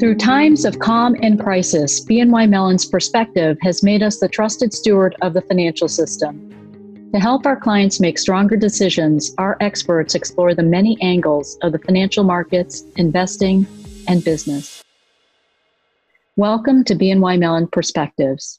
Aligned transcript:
Through 0.00 0.14
times 0.14 0.64
of 0.64 0.78
calm 0.78 1.14
and 1.20 1.38
crisis, 1.38 2.02
BNY 2.06 2.48
Mellon's 2.48 2.86
perspective 2.86 3.58
has 3.60 3.82
made 3.82 4.02
us 4.02 4.18
the 4.18 4.30
trusted 4.30 4.72
steward 4.72 5.14
of 5.20 5.34
the 5.34 5.42
financial 5.42 5.88
system. 5.88 7.10
To 7.12 7.20
help 7.20 7.44
our 7.44 7.60
clients 7.60 8.00
make 8.00 8.18
stronger 8.18 8.56
decisions, 8.56 9.34
our 9.36 9.58
experts 9.60 10.14
explore 10.14 10.54
the 10.54 10.62
many 10.62 10.96
angles 11.02 11.58
of 11.60 11.72
the 11.72 11.78
financial 11.78 12.24
markets, 12.24 12.82
investing, 12.96 13.66
and 14.08 14.24
business. 14.24 14.82
Welcome 16.36 16.82
to 16.84 16.94
BNY 16.94 17.38
Mellon 17.38 17.68
Perspectives. 17.70 18.58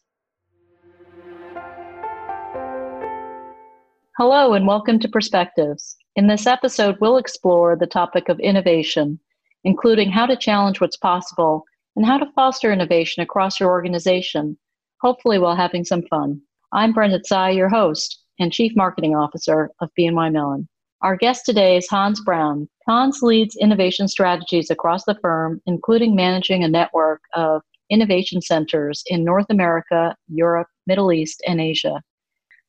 Hello, 4.16 4.54
and 4.54 4.68
welcome 4.68 5.00
to 5.00 5.10
Perspectives. 5.10 5.98
In 6.16 6.28
this 6.28 6.46
episode, 6.46 6.98
we'll 7.02 7.18
explore 7.18 7.76
the 7.76 7.88
topic 7.88 8.30
of 8.30 8.40
innovation, 8.42 9.20
including 9.64 10.12
how 10.12 10.26
to 10.26 10.36
challenge 10.36 10.82
what's 10.82 10.98
possible 10.98 11.64
and 11.96 12.06
how 12.06 12.18
to 12.18 12.32
foster 12.34 12.72
innovation 12.72 13.22
across 13.22 13.60
your 13.60 13.70
organization, 13.70 14.58
hopefully, 15.02 15.40
while 15.40 15.56
having 15.56 15.84
some 15.84 16.04
fun. 16.04 16.42
I'm 16.72 16.94
Brenda 16.94 17.20
Tsai, 17.20 17.52
your 17.52 17.70
host 17.70 18.24
and 18.40 18.52
Chief 18.52 18.72
Marketing 18.76 19.16
Officer 19.16 19.70
of 19.82 19.90
BNY 20.00 20.32
Mellon. 20.32 20.68
Our 21.02 21.16
guest 21.16 21.46
today 21.46 21.78
is 21.78 21.90
Hans 21.90 22.22
Brown. 22.22 22.70
Hans 22.88 23.22
leads 23.22 23.56
innovation 23.56 24.08
strategies 24.08 24.70
across 24.70 25.04
the 25.06 25.18
firm, 25.22 25.62
including 25.66 26.16
managing 26.16 26.64
a 26.64 26.68
network 26.68 27.22
of 27.34 27.62
innovation 27.90 28.42
centers 28.42 29.04
in 29.08 29.24
North 29.24 29.48
America, 29.50 30.16
Europe, 30.28 30.68
Middle 30.88 31.12
East, 31.12 31.42
and 31.48 31.60
Asia. 31.60 32.02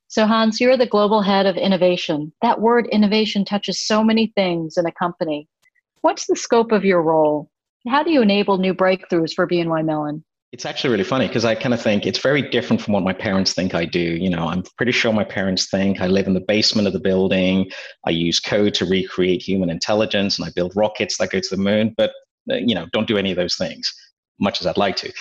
So, 0.09 0.27
Hans, 0.27 0.61
you're 0.61 0.77
the 0.77 0.87
global 0.87 1.23
head 1.23 1.47
of 1.47 1.57
innovation. 1.57 2.33
That 2.43 2.61
word 2.61 2.87
innovation 2.89 3.45
touches 3.45 3.87
so 3.87 4.03
many 4.03 4.33
things 4.35 4.77
in 4.77 4.85
a 4.85 4.93
company. 4.93 5.49
What's 6.03 6.27
the 6.27 6.37
scope 6.37 6.73
of 6.73 6.85
your 6.85 7.01
role? 7.01 7.49
How 7.89 8.03
do 8.03 8.11
you 8.11 8.23
enable 8.23 8.59
new 8.59 8.75
breakthroughs 8.75 9.35
for 9.35 9.47
BNY 9.47 9.85
Mellon? 9.85 10.25
It's 10.51 10.67
actually 10.67 10.91
really 10.91 11.05
funny 11.05 11.29
because 11.29 11.45
I 11.45 11.55
kind 11.55 11.73
of 11.73 11.81
think 11.81 12.07
it's 12.07 12.19
very 12.19 12.43
different 12.43 12.83
from 12.83 12.93
what 12.93 13.05
my 13.05 13.13
parents 13.13 13.55
think 13.55 13.75
I 13.75 13.85
do. 13.85 14.01
You 14.01 14.29
know, 14.29 14.49
I'm 14.49 14.65
pretty 14.77 14.93
sure 14.93 15.13
my 15.13 15.25
parents 15.25 15.71
think 15.71 16.01
I 16.01 16.09
live 16.09 16.27
in 16.27 16.35
the 16.35 16.45
basement 16.47 16.89
of 16.89 16.93
the 16.93 17.01
building, 17.01 17.71
I 18.05 18.11
use 18.11 18.41
code 18.41 18.75
to 18.75 18.85
recreate 18.85 19.43
human 19.43 19.71
intelligence, 19.71 20.39
and 20.39 20.47
I 20.47 20.51
build 20.55 20.73
rockets 20.75 21.17
that 21.19 21.31
go 21.31 21.41
to 21.41 21.57
the 21.57 21.63
moon, 21.63 21.95
but, 21.97 22.11
uh, 22.51 22.57
you 22.57 22.75
know, 22.75 22.87
don't 22.93 23.09
do 23.09 23.17
any 23.17 23.31
of 23.31 23.37
those 23.37 23.55
things, 23.55 23.91
much 24.41 24.61
as 24.61 24.67
I'd 24.67 24.77
like 24.77 24.97
to. 24.97 25.13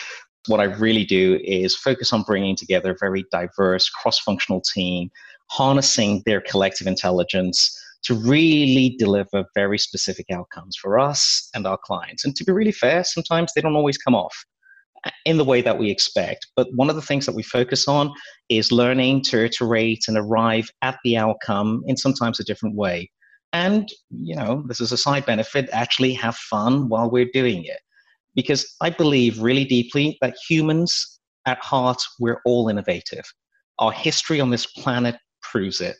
What 0.48 0.60
I 0.60 0.64
really 0.64 1.06
do 1.06 1.40
is 1.44 1.76
focus 1.76 2.12
on 2.12 2.24
bringing 2.24 2.56
together 2.56 2.92
a 2.92 2.98
very 3.00 3.24
diverse, 3.32 3.88
cross 3.88 4.20
functional 4.20 4.62
team, 4.62 5.12
harnessing 5.52 6.24
their 6.26 6.42
collective 6.42 6.88
intelligence 6.88 7.78
to 8.04 8.16
really 8.16 8.96
deliver 8.98 9.46
very 9.54 9.78
specific 9.78 10.26
outcomes 10.32 10.76
for 10.82 11.00
us 11.00 11.50
and 11.54 11.68
our 11.68 11.78
clients. 11.84 12.26
And 12.26 12.36
to 12.36 12.44
be 12.44 12.52
really 12.52 12.72
fair, 12.72 13.04
sometimes 13.04 13.52
they 13.54 13.62
don't 13.62 13.76
always 13.76 13.98
come 13.98 14.16
off 14.16 14.36
in 15.26 15.38
the 15.38 15.46
way 15.46 15.62
that 15.62 15.78
we 15.78 15.90
expect. 15.90 16.48
But 16.56 16.68
one 16.74 16.90
of 16.90 16.96
the 16.96 17.02
things 17.02 17.26
that 17.26 17.36
we 17.36 17.44
focus 17.44 17.88
on 17.88 18.14
is 18.50 18.72
learning 18.72 19.24
to 19.24 19.46
iterate 19.46 20.06
and 20.08 20.18
arrive 20.18 20.70
at 20.82 20.98
the 21.04 21.18
outcome 21.18 21.84
in 21.88 21.98
sometimes 21.98 22.40
a 22.40 22.44
different 22.44 22.76
way. 22.76 23.10
And, 23.54 23.90
you 24.10 24.36
know, 24.36 24.64
this 24.68 24.80
is 24.80 24.92
a 24.92 24.98
side 24.98 25.26
benefit, 25.26 25.70
actually 25.72 26.14
have 26.14 26.36
fun 26.36 26.88
while 26.90 27.10
we're 27.10 27.30
doing 27.34 27.66
it. 27.66 27.80
Because 28.34 28.76
I 28.80 28.92
believe 28.92 29.42
really 29.42 29.66
deeply 29.66 30.18
that 30.22 30.36
humans 30.48 31.20
at 31.46 31.60
heart, 31.60 32.02
we're 32.20 32.40
all 32.46 32.70
innovative. 32.70 33.26
Our 33.80 33.92
history 33.92 34.40
on 34.40 34.52
this 34.52 34.66
planet 34.66 35.16
proves 35.42 35.82
it. 35.82 35.98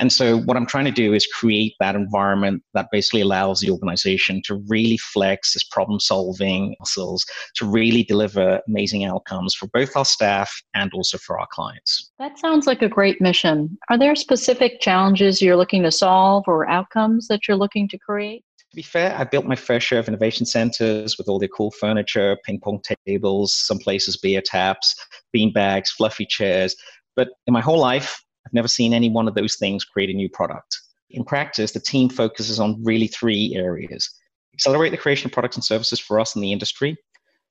And 0.00 0.12
so, 0.12 0.38
what 0.38 0.56
I'm 0.56 0.66
trying 0.66 0.86
to 0.86 0.90
do 0.90 1.12
is 1.12 1.26
create 1.26 1.74
that 1.80 1.94
environment 1.94 2.62
that 2.74 2.88
basically 2.90 3.20
allows 3.20 3.60
the 3.60 3.70
organization 3.70 4.42
to 4.46 4.62
really 4.68 4.96
flex 4.96 5.54
its 5.54 5.64
problem 5.64 6.00
solving 6.00 6.74
muscles 6.80 7.24
to 7.56 7.66
really 7.66 8.02
deliver 8.02 8.60
amazing 8.66 9.04
outcomes 9.04 9.54
for 9.54 9.68
both 9.68 9.96
our 9.96 10.04
staff 10.04 10.52
and 10.74 10.92
also 10.94 11.18
for 11.18 11.38
our 11.38 11.46
clients. 11.52 12.10
That 12.18 12.38
sounds 12.38 12.66
like 12.66 12.82
a 12.82 12.88
great 12.88 13.20
mission. 13.20 13.78
Are 13.88 13.98
there 13.98 14.16
specific 14.16 14.80
challenges 14.80 15.40
you're 15.40 15.56
looking 15.56 15.84
to 15.84 15.90
solve 15.90 16.44
or 16.48 16.68
outcomes 16.68 17.28
that 17.28 17.46
you're 17.46 17.56
looking 17.56 17.88
to 17.88 17.98
create? 17.98 18.44
To 18.58 18.76
be 18.76 18.82
fair, 18.82 19.14
I 19.16 19.22
built 19.22 19.46
my 19.46 19.54
fair 19.54 19.78
share 19.78 20.00
of 20.00 20.08
innovation 20.08 20.46
centers 20.46 21.16
with 21.16 21.28
all 21.28 21.38
their 21.38 21.48
cool 21.48 21.70
furniture, 21.70 22.36
ping 22.44 22.58
pong 22.58 22.80
tables, 23.06 23.54
some 23.54 23.78
places 23.78 24.16
beer 24.16 24.42
taps, 24.44 24.96
bean 25.32 25.52
bags, 25.52 25.92
fluffy 25.92 26.26
chairs. 26.26 26.74
But 27.14 27.28
in 27.46 27.54
my 27.54 27.60
whole 27.60 27.78
life, 27.78 28.23
I've 28.46 28.52
never 28.52 28.68
seen 28.68 28.92
any 28.92 29.08
one 29.08 29.28
of 29.28 29.34
those 29.34 29.56
things 29.56 29.84
create 29.84 30.10
a 30.10 30.14
new 30.14 30.28
product. 30.28 30.78
In 31.10 31.24
practice, 31.24 31.72
the 31.72 31.80
team 31.80 32.08
focuses 32.08 32.58
on 32.58 32.82
really 32.82 33.06
three 33.06 33.54
areas 33.54 34.10
accelerate 34.54 34.92
the 34.92 34.96
creation 34.96 35.26
of 35.26 35.32
products 35.32 35.56
and 35.56 35.64
services 35.64 35.98
for 35.98 36.18
us 36.18 36.34
in 36.34 36.40
the 36.40 36.52
industry, 36.52 36.96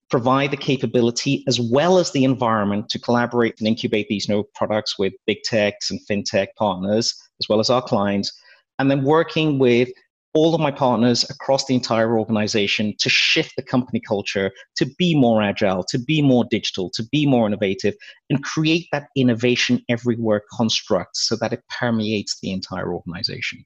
provide 0.09 0.51
the 0.51 0.57
capability 0.57 1.43
as 1.47 1.59
well 1.59 1.97
as 1.97 2.11
the 2.11 2.23
environment 2.23 2.89
to 2.89 2.99
collaborate 2.99 3.55
and 3.59 3.67
incubate 3.67 4.07
these 4.07 4.29
new 4.29 4.43
products 4.55 4.97
with 4.97 5.13
big 5.27 5.37
techs 5.43 5.91
and 5.91 5.99
fintech 6.09 6.47
partners, 6.57 7.13
as 7.39 7.49
well 7.49 7.59
as 7.59 7.69
our 7.69 7.81
clients, 7.81 8.31
and 8.79 8.89
then 8.89 9.03
working 9.03 9.59
with 9.59 9.89
all 10.33 10.55
of 10.55 10.61
my 10.61 10.71
partners 10.71 11.29
across 11.29 11.66
the 11.66 11.75
entire 11.75 12.17
organization 12.17 12.94
to 12.99 13.09
shift 13.09 13.55
the 13.55 13.61
company 13.61 13.99
culture 13.99 14.51
to 14.75 14.85
be 14.97 15.16
more 15.16 15.41
agile, 15.41 15.83
to 15.83 15.99
be 15.99 16.21
more 16.21 16.45
digital, 16.49 16.89
to 16.91 17.03
be 17.11 17.25
more 17.25 17.45
innovative, 17.47 17.94
and 18.29 18.44
create 18.44 18.88
that 18.91 19.07
innovation 19.16 19.83
everywhere 19.89 20.41
construct 20.55 21.16
so 21.16 21.35
that 21.35 21.53
it 21.53 21.63
permeates 21.69 22.39
the 22.41 22.51
entire 22.51 22.94
organization. 22.94 23.63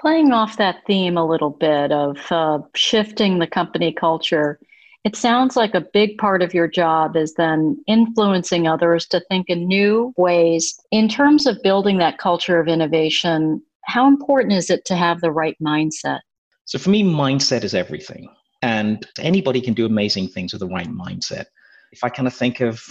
Playing 0.00 0.32
off 0.32 0.56
that 0.56 0.82
theme 0.86 1.16
a 1.16 1.26
little 1.26 1.50
bit 1.50 1.92
of 1.92 2.16
uh, 2.30 2.58
shifting 2.74 3.38
the 3.38 3.46
company 3.46 3.92
culture, 3.92 4.58
it 5.04 5.16
sounds 5.16 5.56
like 5.56 5.74
a 5.74 5.80
big 5.80 6.18
part 6.18 6.42
of 6.42 6.52
your 6.52 6.68
job 6.68 7.16
is 7.16 7.34
then 7.34 7.82
influencing 7.86 8.66
others 8.66 9.06
to 9.08 9.20
think 9.30 9.48
in 9.48 9.66
new 9.66 10.12
ways. 10.18 10.78
In 10.90 11.08
terms 11.08 11.46
of 11.46 11.62
building 11.62 11.98
that 11.98 12.18
culture 12.18 12.60
of 12.60 12.68
innovation, 12.68 13.62
how 13.84 14.06
important 14.06 14.54
is 14.54 14.70
it 14.70 14.84
to 14.86 14.96
have 14.96 15.20
the 15.20 15.32
right 15.32 15.56
mindset? 15.62 16.20
So 16.64 16.78
for 16.78 16.90
me, 16.90 17.02
mindset 17.02 17.64
is 17.64 17.74
everything. 17.74 18.28
And 18.62 19.06
anybody 19.18 19.60
can 19.60 19.74
do 19.74 19.86
amazing 19.86 20.28
things 20.28 20.52
with 20.52 20.60
the 20.60 20.68
right 20.68 20.88
mindset. 20.88 21.46
If 21.92 22.04
I 22.04 22.08
kind 22.08 22.28
of 22.28 22.34
think 22.34 22.60
of 22.60 22.82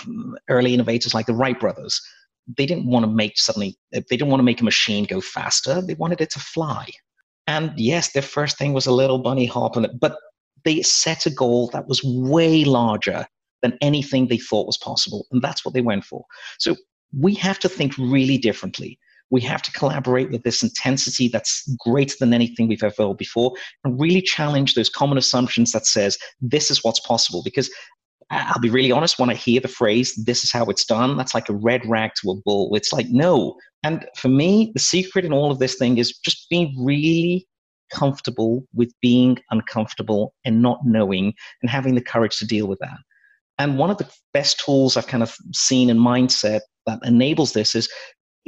early 0.49 0.73
innovators 0.73 1.13
like 1.13 1.27
the 1.27 1.33
Wright 1.33 1.59
brothers, 1.59 2.01
they 2.57 2.65
didn't 2.65 2.87
want 2.87 3.05
to 3.05 3.11
make 3.11 3.37
suddenly, 3.37 3.77
they 3.91 4.01
didn't 4.01 4.29
want 4.29 4.39
to 4.39 4.45
make 4.45 4.61
a 4.61 4.65
machine 4.65 5.05
go 5.05 5.21
faster. 5.21 5.81
They 5.81 5.93
wanted 5.93 6.21
it 6.21 6.31
to 6.31 6.39
fly. 6.39 6.87
And 7.47 7.71
yes, 7.77 8.11
their 8.11 8.23
first 8.23 8.57
thing 8.57 8.73
was 8.73 8.87
a 8.87 8.91
little 8.91 9.19
bunny 9.19 9.45
hop, 9.45 9.77
it, 9.77 9.99
but 9.99 10.17
they 10.65 10.81
set 10.81 11.25
a 11.25 11.31
goal 11.31 11.69
that 11.73 11.87
was 11.87 12.03
way 12.03 12.63
larger 12.63 13.25
than 13.61 13.77
anything 13.81 14.27
they 14.27 14.37
thought 14.37 14.67
was 14.67 14.77
possible. 14.77 15.25
And 15.31 15.41
that's 15.41 15.63
what 15.63 15.73
they 15.73 15.81
went 15.81 16.03
for. 16.03 16.25
So 16.57 16.75
we 17.17 17.33
have 17.35 17.59
to 17.59 17.69
think 17.69 17.97
really 17.97 18.37
differently 18.37 18.99
we 19.31 19.41
have 19.41 19.61
to 19.61 19.71
collaborate 19.71 20.31
with 20.31 20.43
this 20.43 20.63
intensity 20.63 21.27
that's 21.27 21.69
greater 21.79 22.15
than 22.19 22.33
anything 22.33 22.67
we've 22.67 22.83
ever 22.83 22.93
felt 22.93 23.17
before 23.17 23.53
and 23.83 23.99
really 23.99 24.21
challenge 24.21 24.73
those 24.73 24.89
common 24.89 25.17
assumptions 25.17 25.71
that 25.71 25.85
says 25.85 26.17
this 26.41 26.71
is 26.71 26.83
what's 26.83 26.99
possible 27.01 27.41
because 27.43 27.69
I'll 28.31 28.61
be 28.61 28.69
really 28.69 28.91
honest, 28.91 29.17
when 29.17 29.31
I 29.31 29.33
hear 29.33 29.59
the 29.59 29.67
phrase, 29.67 30.13
this 30.25 30.43
is 30.43 30.51
how 30.51 30.65
it's 30.65 30.85
done, 30.85 31.17
that's 31.17 31.33
like 31.33 31.49
a 31.49 31.55
red 31.55 31.83
rag 31.87 32.11
to 32.21 32.29
a 32.29 32.35
bull. 32.35 32.75
It's 32.75 32.93
like, 32.93 33.07
no. 33.09 33.55
And 33.83 34.05
for 34.15 34.27
me, 34.27 34.71
the 34.75 34.79
secret 34.79 35.25
in 35.25 35.33
all 35.33 35.51
of 35.51 35.57
this 35.57 35.75
thing 35.75 35.97
is 35.97 36.15
just 36.19 36.47
being 36.47 36.75
really 36.77 37.47
comfortable 37.91 38.63
with 38.75 38.91
being 39.01 39.39
uncomfortable 39.49 40.35
and 40.45 40.61
not 40.61 40.79
knowing 40.85 41.33
and 41.63 41.71
having 41.71 41.95
the 41.95 42.03
courage 42.03 42.37
to 42.37 42.45
deal 42.45 42.67
with 42.67 42.77
that. 42.79 42.97
And 43.57 43.79
one 43.79 43.89
of 43.89 43.97
the 43.97 44.09
best 44.31 44.61
tools 44.63 44.95
I've 44.95 45.07
kind 45.07 45.23
of 45.23 45.35
seen 45.53 45.89
in 45.89 45.97
mindset 45.97 46.61
that 46.85 46.99
enables 47.03 47.53
this 47.53 47.73
is 47.73 47.89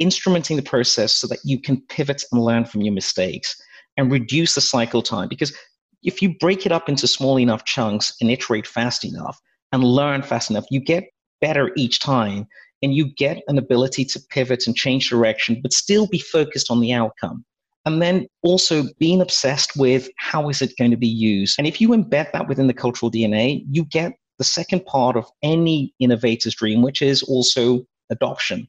instrumenting 0.00 0.56
the 0.56 0.62
process 0.62 1.12
so 1.12 1.26
that 1.26 1.40
you 1.44 1.60
can 1.60 1.80
pivot 1.88 2.22
and 2.32 2.42
learn 2.42 2.64
from 2.64 2.82
your 2.82 2.94
mistakes 2.94 3.60
and 3.96 4.10
reduce 4.10 4.54
the 4.54 4.60
cycle 4.60 5.02
time. 5.02 5.28
Because 5.28 5.56
if 6.02 6.20
you 6.22 6.36
break 6.38 6.66
it 6.66 6.72
up 6.72 6.88
into 6.88 7.06
small 7.06 7.38
enough 7.38 7.64
chunks 7.64 8.12
and 8.20 8.30
iterate 8.30 8.66
fast 8.66 9.04
enough 9.04 9.38
and 9.72 9.84
learn 9.84 10.22
fast 10.22 10.50
enough, 10.50 10.64
you 10.70 10.80
get 10.80 11.04
better 11.40 11.70
each 11.76 12.00
time 12.00 12.46
and 12.82 12.94
you 12.94 13.12
get 13.14 13.42
an 13.46 13.58
ability 13.58 14.04
to 14.04 14.20
pivot 14.30 14.66
and 14.66 14.74
change 14.74 15.08
direction, 15.08 15.60
but 15.62 15.72
still 15.72 16.06
be 16.08 16.18
focused 16.18 16.70
on 16.70 16.80
the 16.80 16.92
outcome. 16.92 17.44
And 17.84 18.00
then 18.00 18.26
also 18.42 18.84
being 18.98 19.20
obsessed 19.20 19.76
with 19.76 20.08
how 20.16 20.48
is 20.48 20.62
it 20.62 20.76
going 20.78 20.92
to 20.92 20.96
be 20.96 21.08
used. 21.08 21.56
And 21.58 21.66
if 21.66 21.80
you 21.80 21.88
embed 21.90 22.32
that 22.32 22.48
within 22.48 22.68
the 22.68 22.74
cultural 22.74 23.10
DNA, 23.10 23.64
you 23.70 23.84
get 23.84 24.12
the 24.38 24.44
second 24.44 24.84
part 24.86 25.16
of 25.16 25.26
any 25.42 25.94
innovator's 26.00 26.54
dream, 26.54 26.82
which 26.82 27.02
is 27.02 27.22
also 27.24 27.84
adoption 28.10 28.68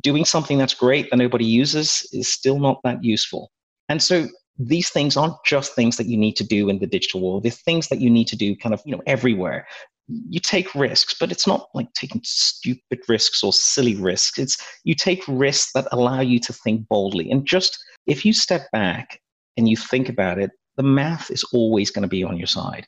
doing 0.00 0.24
something 0.24 0.58
that's 0.58 0.74
great 0.74 1.10
that 1.10 1.16
nobody 1.16 1.44
uses 1.44 2.08
is 2.12 2.32
still 2.32 2.58
not 2.58 2.80
that 2.84 3.02
useful. 3.02 3.50
And 3.88 4.02
so 4.02 4.28
these 4.58 4.90
things 4.90 5.16
aren't 5.16 5.36
just 5.46 5.74
things 5.74 5.96
that 5.96 6.06
you 6.06 6.16
need 6.16 6.34
to 6.36 6.44
do 6.44 6.68
in 6.68 6.78
the 6.80 6.86
digital 6.86 7.20
world. 7.20 7.44
They're 7.44 7.52
things 7.52 7.88
that 7.88 8.00
you 8.00 8.10
need 8.10 8.26
to 8.28 8.36
do 8.36 8.56
kind 8.56 8.74
of, 8.74 8.82
you 8.84 8.92
know, 8.92 9.02
everywhere. 9.06 9.66
You 10.08 10.40
take 10.40 10.74
risks, 10.74 11.14
but 11.18 11.30
it's 11.30 11.46
not 11.46 11.68
like 11.74 11.92
taking 11.92 12.20
stupid 12.24 13.00
risks 13.08 13.42
or 13.44 13.52
silly 13.52 13.94
risks. 13.94 14.38
It's 14.38 14.56
you 14.84 14.94
take 14.94 15.22
risks 15.28 15.72
that 15.74 15.86
allow 15.92 16.20
you 16.20 16.40
to 16.40 16.52
think 16.52 16.88
boldly. 16.88 17.30
And 17.30 17.46
just 17.46 17.78
if 18.06 18.24
you 18.24 18.32
step 18.32 18.70
back 18.72 19.20
and 19.56 19.68
you 19.68 19.76
think 19.76 20.08
about 20.08 20.38
it, 20.38 20.50
the 20.76 20.82
math 20.82 21.30
is 21.30 21.44
always 21.52 21.90
going 21.90 22.02
to 22.02 22.08
be 22.08 22.24
on 22.24 22.36
your 22.36 22.46
side. 22.46 22.86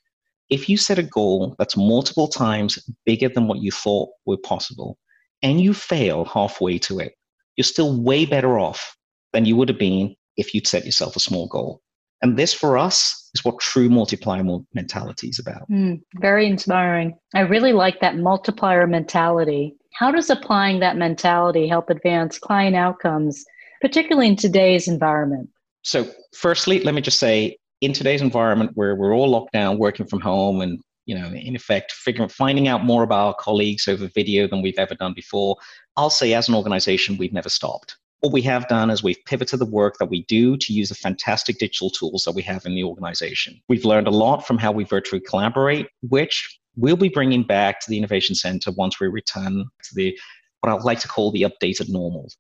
if 0.51 0.69
you 0.69 0.77
set 0.77 0.99
a 0.99 1.03
goal 1.03 1.55
that's 1.59 1.77
multiple 1.77 2.29
times 2.29 2.79
bigger 3.07 3.29
than 3.29 3.47
what 3.47 3.63
you 3.63 3.71
thought 3.71 4.11
were 4.27 4.37
possible 4.37 4.99
and 5.43 5.61
you 5.61 5.75
fail 5.75 6.25
halfway 6.25 6.79
to 6.79 6.99
it, 6.99 7.15
you're 7.57 7.65
still 7.65 8.01
way 8.01 8.25
better 8.25 8.59
off 8.59 8.97
than 9.33 9.45
you 9.45 9.57
would 9.57 9.69
have 9.69 9.79
been 9.79 10.15
if 10.37 10.55
you'd 10.55 10.67
set 10.67 10.85
yourself 10.85 11.17
a 11.17 11.21
small 11.21 11.47
goal. 11.49 11.81
And 12.23 12.39
this 12.39 12.53
for 12.53 12.77
us 12.77 13.31
is 13.35 13.45
what 13.45 13.59
true 13.61 13.89
multiplier 13.89 14.45
mentality 14.75 15.29
is 15.29 15.39
about. 15.39 15.71
Mm, 15.71 16.03
very 16.17 16.47
inspiring. 16.47 17.17
I 17.35 17.41
really 17.41 17.73
like 17.73 18.01
that 18.01 18.19
multiplier 18.19 18.87
mentality. 18.87 19.75
How 19.95 20.11
does 20.11 20.29
applying 20.29 20.81
that 20.81 20.97
mentality 20.97 21.67
help 21.67 21.89
advance 21.89 22.39
client 22.39 22.77
outcomes, 22.77 23.45
particularly 23.81 24.29
in 24.29 24.37
today's 24.37 24.87
environment? 24.87 25.49
So, 25.83 26.11
firstly, 26.35 26.81
let 26.81 26.95
me 26.95 27.01
just 27.01 27.19
say 27.19 27.57
in 27.81 27.95
today's 27.95 28.21
environment 28.21 28.73
where 28.75 28.95
we're 28.95 29.15
all 29.15 29.31
locked 29.31 29.53
down, 29.53 29.79
working 29.79 30.07
from 30.07 30.21
home, 30.21 30.61
and 30.61 30.79
you 31.11 31.19
know, 31.19 31.27
in 31.27 31.57
effect, 31.57 31.91
figuring, 31.91 32.29
finding 32.29 32.69
out 32.69 32.85
more 32.85 33.03
about 33.03 33.27
our 33.27 33.35
colleagues 33.35 33.89
over 33.89 34.07
video 34.07 34.47
than 34.47 34.63
we've 34.63 34.79
ever 34.79 34.95
done 34.95 35.13
before, 35.13 35.57
I'll 35.97 36.09
say 36.09 36.35
as 36.35 36.49
an 36.49 36.55
organization, 36.55 37.17
we've 37.19 37.33
never 37.33 37.49
stopped. 37.49 37.97
What 38.21 38.33
we 38.33 38.43
have 38.43 38.69
done 38.69 38.91
is 38.91 39.03
we've 39.03 39.25
pivoted 39.27 39.59
the 39.59 39.67
work 39.67 39.97
that 39.99 40.07
we 40.07 40.23
do 40.27 40.57
to 40.57 40.73
use 40.73 40.91
the 40.91 40.95
fantastic 40.95 41.59
digital 41.59 41.91
tools 41.91 42.23
that 42.27 42.37
we 42.37 42.43
have 42.43 42.65
in 42.65 42.77
the 42.77 42.85
organization. 42.85 43.61
We've 43.69 43.85
learned 43.85 44.07
a 44.07 44.13
lot 44.13 44.47
from 44.47 44.57
how 44.57 44.71
we 44.71 44.85
virtually 44.85 45.21
collaborate, 45.21 45.89
which 46.09 46.61
we'll 46.77 46.95
be 46.95 47.09
bringing 47.09 47.43
back 47.43 47.81
to 47.81 47.91
the 47.91 47.99
Innovation 47.99 48.37
Center 48.37 48.71
once 48.71 49.01
we 49.01 49.09
return 49.09 49.65
to 49.83 49.95
the 49.97 50.17
what 50.61 50.71
I 50.71 50.75
would 50.75 50.85
like 50.85 51.01
to 51.01 51.09
call 51.09 51.33
the 51.33 51.43
updated 51.43 51.89
normal. 51.89 52.31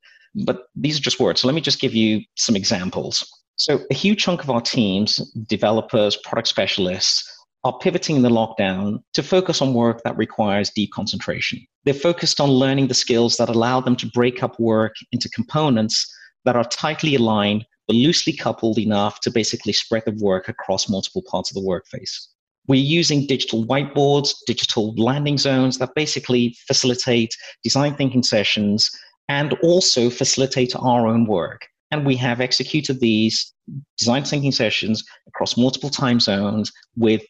But 0.45 0.67
these 0.77 0.97
are 0.97 1.03
just 1.03 1.19
words. 1.19 1.41
So 1.41 1.49
let 1.49 1.55
me 1.55 1.61
just 1.61 1.81
give 1.81 1.95
you 1.95 2.21
some 2.37 2.55
examples. 2.55 3.27
So 3.57 3.81
a 3.91 3.95
huge 3.95 4.23
chunk 4.23 4.45
of 4.45 4.51
our 4.51 4.61
teams, 4.61 5.17
developers, 5.49 6.17
product 6.17 6.47
specialists, 6.47 7.30
are 7.65 7.79
pivoting 7.79 8.17
in 8.17 8.23
the 8.23 8.31
lockdown 8.31 9.03
to 9.13 9.23
focus 9.23 9.61
on 9.61 9.75
work 9.75 10.03
that 10.03 10.17
requires 10.17 10.71
deep 10.71 10.91
concentration. 10.93 11.61
They're 11.85 11.95
focused 11.95 12.41
on 12.41 12.49
learning 12.51 12.89
the 12.89 12.95
skills 12.95 13.37
that 13.37 13.49
allow 13.49 13.81
them 13.81 13.97
to 13.97 14.07
break 14.15 14.43
up 14.43 14.59
work 14.59 14.95
into 15.13 15.29
components 15.29 16.11
that 16.45 16.57
are 16.57 16.65
tightly 16.65 17.15
aligned 17.15 17.67
but 17.87 17.97
loosely 17.97 18.33
coupled 18.33 18.79
enough 18.79 19.21
to 19.21 19.31
basically 19.31 19.73
spread 19.73 20.05
the 20.07 20.17
work 20.23 20.49
across 20.49 20.89
multiple 20.89 21.23
parts 21.29 21.51
of 21.51 21.61
the 21.61 21.69
workface. 21.69 22.29
We're 22.69 22.81
using 22.81 23.27
digital 23.27 23.65
whiteboards, 23.67 24.33
digital 24.47 24.95
landing 24.95 25.39
zones 25.39 25.79
that 25.79 25.91
basically 25.97 26.57
facilitate 26.69 27.35
design 27.65 27.97
thinking 27.97 28.23
sessions 28.23 28.91
and 29.29 29.55
also 29.63 30.09
facilitate 30.09 30.75
our 30.77 31.07
own 31.07 31.27
work. 31.27 31.67
And 31.91 32.07
we 32.07 32.17
have 32.17 32.41
executed 32.41 33.01
these 33.01 33.53
design 33.99 34.25
thinking 34.25 34.53
sessions 34.53 35.05
across 35.27 35.57
multiple 35.57 35.91
time 35.91 36.21
zones 36.21 36.73
with 36.97 37.23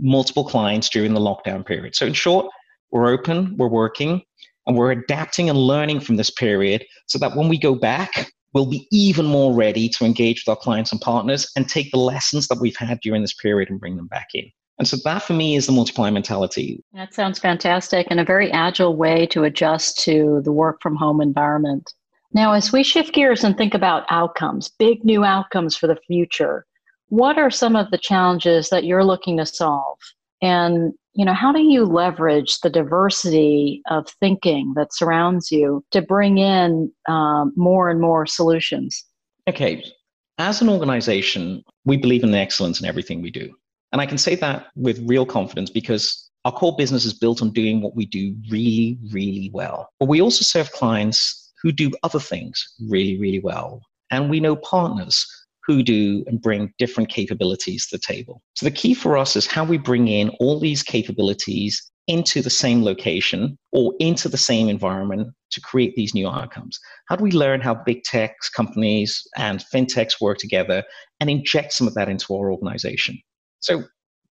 multiple 0.00 0.44
clients 0.44 0.88
during 0.88 1.14
the 1.14 1.20
lockdown 1.20 1.64
period. 1.64 1.94
So, 1.94 2.06
in 2.06 2.14
short, 2.14 2.46
we're 2.90 3.08
open, 3.08 3.56
we're 3.56 3.68
working, 3.68 4.22
and 4.66 4.76
we're 4.76 4.92
adapting 4.92 5.48
and 5.48 5.58
learning 5.58 6.00
from 6.00 6.16
this 6.16 6.30
period 6.30 6.84
so 7.06 7.18
that 7.18 7.36
when 7.36 7.48
we 7.48 7.58
go 7.58 7.74
back, 7.74 8.32
we'll 8.52 8.66
be 8.66 8.88
even 8.90 9.26
more 9.26 9.54
ready 9.54 9.88
to 9.90 10.04
engage 10.04 10.44
with 10.46 10.56
our 10.56 10.60
clients 10.60 10.92
and 10.92 11.00
partners 11.00 11.50
and 11.56 11.68
take 11.68 11.90
the 11.90 11.98
lessons 11.98 12.48
that 12.48 12.58
we've 12.60 12.76
had 12.76 12.98
during 13.00 13.22
this 13.22 13.34
period 13.34 13.70
and 13.70 13.78
bring 13.80 13.96
them 13.96 14.06
back 14.06 14.28
in. 14.34 14.50
And 14.78 14.86
so 14.86 14.96
that 15.04 15.22
for 15.22 15.32
me 15.32 15.56
is 15.56 15.66
the 15.66 15.72
multiplier 15.72 16.10
mentality. 16.10 16.82
That 16.92 17.14
sounds 17.14 17.38
fantastic 17.38 18.06
and 18.10 18.20
a 18.20 18.24
very 18.24 18.50
agile 18.52 18.94
way 18.94 19.26
to 19.28 19.44
adjust 19.44 19.98
to 20.00 20.42
the 20.44 20.52
work 20.52 20.82
from 20.82 20.96
home 20.96 21.20
environment. 21.20 21.92
Now, 22.32 22.52
as 22.52 22.72
we 22.72 22.82
shift 22.82 23.14
gears 23.14 23.44
and 23.44 23.56
think 23.56 23.74
about 23.74 24.04
outcomes, 24.10 24.70
big 24.78 25.04
new 25.04 25.24
outcomes 25.24 25.76
for 25.76 25.86
the 25.86 25.98
future, 26.06 26.66
what 27.08 27.38
are 27.38 27.50
some 27.50 27.76
of 27.76 27.90
the 27.90 27.98
challenges 27.98 28.68
that 28.70 28.84
you're 28.84 29.04
looking 29.04 29.36
to 29.38 29.46
solve? 29.46 29.98
And 30.42 30.92
you 31.16 31.24
know, 31.24 31.32
how 31.32 31.50
do 31.50 31.60
you 31.60 31.84
leverage 31.86 32.60
the 32.60 32.68
diversity 32.68 33.80
of 33.88 34.06
thinking 34.20 34.74
that 34.76 34.92
surrounds 34.92 35.50
you 35.50 35.82
to 35.90 36.02
bring 36.02 36.36
in 36.36 36.92
um, 37.08 37.54
more 37.56 37.88
and 37.88 38.02
more 38.02 38.26
solutions? 38.26 39.02
Okay, 39.48 39.82
as 40.36 40.60
an 40.60 40.68
organization, 40.68 41.64
we 41.86 41.96
believe 41.96 42.22
in 42.22 42.34
excellence 42.34 42.80
in 42.80 42.86
everything 42.86 43.22
we 43.22 43.30
do. 43.30 43.54
And 43.92 44.02
I 44.02 44.06
can 44.06 44.18
say 44.18 44.34
that 44.34 44.66
with 44.76 45.02
real 45.06 45.24
confidence 45.24 45.70
because 45.70 46.30
our 46.44 46.52
core 46.52 46.76
business 46.76 47.06
is 47.06 47.14
built 47.14 47.40
on 47.40 47.50
doing 47.50 47.80
what 47.80 47.96
we 47.96 48.04
do 48.04 48.36
really, 48.50 48.98
really 49.10 49.50
well. 49.54 49.88
But 49.98 50.08
we 50.08 50.20
also 50.20 50.42
serve 50.42 50.70
clients 50.72 51.45
who 51.66 51.72
do 51.72 51.90
other 52.04 52.20
things 52.20 52.64
really, 52.88 53.18
really 53.18 53.40
well. 53.40 53.82
And 54.12 54.30
we 54.30 54.38
know 54.38 54.54
partners 54.54 55.26
who 55.66 55.82
do 55.82 56.22
and 56.28 56.40
bring 56.40 56.72
different 56.78 57.08
capabilities 57.08 57.88
to 57.88 57.96
the 57.96 58.00
table. 58.00 58.40
So 58.54 58.64
the 58.64 58.70
key 58.70 58.94
for 58.94 59.18
us 59.18 59.34
is 59.34 59.48
how 59.48 59.64
we 59.64 59.76
bring 59.76 60.06
in 60.06 60.28
all 60.38 60.60
these 60.60 60.84
capabilities 60.84 61.82
into 62.06 62.40
the 62.40 62.50
same 62.50 62.84
location 62.84 63.58
or 63.72 63.94
into 63.98 64.28
the 64.28 64.36
same 64.36 64.68
environment 64.68 65.26
to 65.50 65.60
create 65.60 65.96
these 65.96 66.14
new 66.14 66.28
outcomes? 66.28 66.78
How 67.08 67.16
do 67.16 67.24
we 67.24 67.32
learn 67.32 67.60
how 67.60 67.74
big 67.74 68.04
tech 68.04 68.36
companies 68.54 69.20
and 69.36 69.64
fintechs 69.74 70.20
work 70.20 70.38
together 70.38 70.84
and 71.18 71.28
inject 71.28 71.72
some 71.72 71.88
of 71.88 71.94
that 71.94 72.08
into 72.08 72.32
our 72.32 72.52
organization? 72.52 73.18
So 73.58 73.82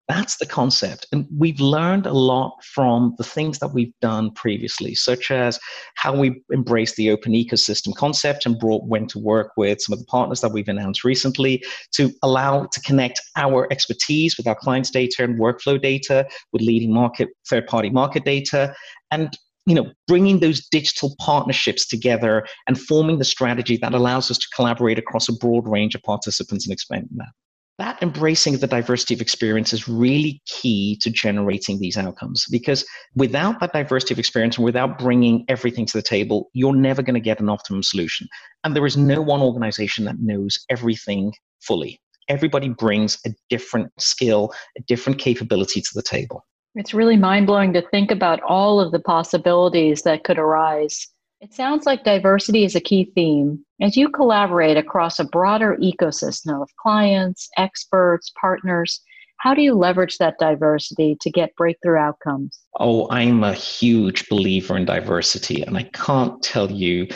that's 0.07 0.37
the 0.37 0.45
concept. 0.45 1.07
And 1.11 1.25
we've 1.35 1.59
learned 1.59 2.05
a 2.05 2.13
lot 2.13 2.63
from 2.63 3.15
the 3.17 3.23
things 3.23 3.59
that 3.59 3.73
we've 3.73 3.93
done 4.01 4.31
previously, 4.31 4.93
such 4.93 5.31
as 5.31 5.59
how 5.95 6.15
we 6.15 6.43
embraced 6.53 6.95
the 6.95 7.09
open 7.09 7.33
ecosystem 7.33 7.95
concept 7.95 8.45
and 8.45 8.59
brought 8.59 8.85
went 8.85 9.09
to 9.11 9.19
work 9.19 9.51
with 9.57 9.81
some 9.81 9.93
of 9.93 9.99
the 9.99 10.05
partners 10.05 10.41
that 10.41 10.51
we've 10.51 10.67
announced 10.67 11.03
recently 11.03 11.63
to 11.93 12.11
allow 12.21 12.65
to 12.65 12.81
connect 12.81 13.19
our 13.35 13.67
expertise 13.71 14.37
with 14.37 14.47
our 14.47 14.55
clients' 14.55 14.91
data 14.91 15.23
and 15.23 15.39
workflow 15.39 15.81
data 15.81 16.27
with 16.53 16.61
leading 16.61 16.93
market 16.93 17.29
third 17.49 17.65
party 17.65 17.89
market 17.89 18.23
data 18.25 18.75
and 19.11 19.37
you 19.65 19.73
know 19.73 19.91
bringing 20.07 20.39
those 20.39 20.67
digital 20.67 21.15
partnerships 21.19 21.87
together 21.87 22.45
and 22.67 22.79
forming 22.79 23.17
the 23.17 23.25
strategy 23.25 23.77
that 23.77 23.93
allows 23.93 24.29
us 24.29 24.37
to 24.37 24.47
collaborate 24.55 24.99
across 24.99 25.27
a 25.27 25.33
broad 25.33 25.67
range 25.67 25.95
of 25.95 26.03
participants 26.03 26.65
and 26.65 26.73
expand 26.73 27.07
that 27.15 27.29
that 27.77 28.01
embracing 28.01 28.57
the 28.57 28.67
diversity 28.67 29.13
of 29.13 29.21
experience 29.21 29.73
is 29.73 29.87
really 29.87 30.41
key 30.45 30.97
to 31.01 31.09
generating 31.09 31.79
these 31.79 31.97
outcomes 31.97 32.45
because 32.49 32.85
without 33.15 33.59
that 33.59 33.73
diversity 33.73 34.13
of 34.13 34.19
experience 34.19 34.57
and 34.57 34.65
without 34.65 34.97
bringing 34.97 35.45
everything 35.49 35.85
to 35.85 35.97
the 35.97 36.01
table 36.01 36.49
you're 36.53 36.75
never 36.75 37.01
going 37.01 37.15
to 37.15 37.19
get 37.19 37.39
an 37.39 37.49
optimum 37.49 37.83
solution. 37.83 38.27
And 38.63 38.75
there 38.75 38.85
is 38.85 38.97
no 38.97 39.21
one 39.21 39.41
organization 39.41 40.05
that 40.05 40.19
knows 40.19 40.59
everything 40.69 41.33
fully. 41.61 41.99
Everybody 42.27 42.69
brings 42.69 43.19
a 43.25 43.29
different 43.49 43.91
skill 43.99 44.53
a 44.77 44.81
different 44.81 45.19
capability 45.19 45.81
to 45.81 45.89
the 45.93 46.01
table. 46.01 46.45
It's 46.75 46.93
really 46.93 47.15
mind-blowing 47.15 47.71
to 47.73 47.87
think 47.89 48.11
about 48.11 48.41
all 48.41 48.81
of 48.81 48.91
the 48.91 48.99
possibilities 48.99 50.01
that 50.01 50.25
could 50.25 50.37
arise 50.37 51.07
it 51.45 51.53
sounds 51.53 51.85
like 51.85 52.03
diversity 52.03 52.63
is 52.63 52.75
a 52.75 52.81
key 52.81 53.11
theme. 53.13 53.63
As 53.79 53.95
you 53.95 54.09
collaborate 54.09 54.77
across 54.77 55.19
a 55.19 55.25
broader 55.25 55.77
ecosystem 55.79 56.59
of 56.59 56.75
clients, 56.77 57.47
experts, 57.55 58.33
partners, 58.41 58.99
how 59.37 59.53
do 59.53 59.61
you 59.61 59.75
leverage 59.75 60.17
that 60.17 60.39
diversity 60.39 61.15
to 61.21 61.29
get 61.29 61.55
breakthrough 61.55 61.99
outcomes? 61.99 62.59
Oh, 62.79 63.07
I'm 63.11 63.43
a 63.43 63.53
huge 63.53 64.27
believer 64.27 64.75
in 64.75 64.85
diversity, 64.85 65.61
and 65.61 65.77
I 65.77 65.83
can't 65.93 66.41
tell 66.41 66.71
you 66.71 67.07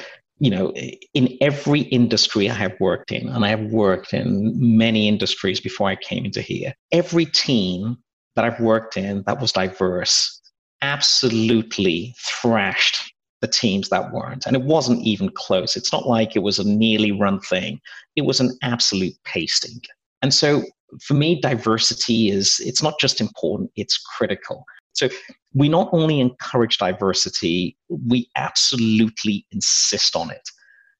you 0.41 0.49
know, 0.49 0.71
in 1.13 1.37
every 1.41 1.81
industry 1.81 2.49
I 2.49 2.53
have 2.53 2.79
worked 2.79 3.11
in, 3.11 3.27
and 3.27 3.43
I 3.43 3.49
have 3.49 3.73
worked 3.73 4.13
in 4.13 4.53
many 4.55 5.09
industries 5.09 5.59
before 5.59 5.89
I 5.89 5.97
came 5.97 6.23
into 6.23 6.41
here, 6.41 6.73
every 6.93 7.25
team 7.25 7.97
that 8.37 8.45
I've 8.45 8.61
worked 8.61 8.95
in 8.95 9.23
that 9.25 9.41
was 9.41 9.51
diverse 9.51 10.39
absolutely 10.81 12.15
thrashed 12.41 13.11
the 13.41 13.47
teams 13.47 13.89
that 13.89 14.11
weren't. 14.11 14.45
And 14.45 14.55
it 14.55 14.63
wasn't 14.63 15.01
even 15.03 15.29
close. 15.29 15.75
It's 15.75 15.91
not 15.91 16.07
like 16.07 16.35
it 16.35 16.43
was 16.43 16.59
a 16.59 16.67
nearly 16.67 17.11
run 17.11 17.39
thing. 17.39 17.79
It 18.15 18.25
was 18.25 18.39
an 18.39 18.57
absolute 18.61 19.13
pasting. 19.25 19.81
And 20.21 20.33
so 20.33 20.63
for 21.01 21.13
me, 21.13 21.39
diversity 21.39 22.29
is 22.29 22.59
it's 22.65 22.83
not 22.83 22.99
just 22.99 23.21
important, 23.21 23.71
it's 23.75 23.97
critical. 23.97 24.65
So 24.93 25.09
we 25.53 25.69
not 25.69 25.89
only 25.93 26.19
encourage 26.19 26.77
diversity, 26.77 27.77
we 27.89 28.29
absolutely 28.35 29.45
insist 29.51 30.15
on 30.15 30.31
it. 30.31 30.49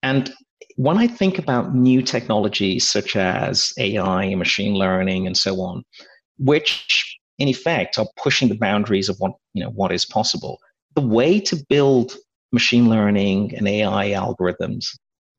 And 0.02 0.32
when 0.76 0.96
I 0.96 1.06
think 1.06 1.38
about 1.38 1.74
new 1.74 2.00
technologies 2.00 2.88
such 2.88 3.16
as 3.16 3.72
AI, 3.78 4.24
and 4.24 4.38
machine 4.38 4.74
learning, 4.74 5.26
and 5.26 5.36
so 5.36 5.60
on, 5.60 5.84
which 6.38 7.18
in 7.38 7.48
effect 7.48 7.98
are 7.98 8.06
pushing 8.16 8.48
the 8.48 8.56
boundaries 8.56 9.08
of 9.08 9.16
what 9.18 9.32
you 9.52 9.62
know 9.62 9.70
what 9.70 9.92
is 9.92 10.06
possible, 10.06 10.58
the 10.94 11.00
way 11.00 11.40
to 11.40 11.56
build 11.68 12.16
machine 12.52 12.88
learning 12.88 13.54
and 13.56 13.66
AI 13.68 14.10
algorithms 14.10 14.86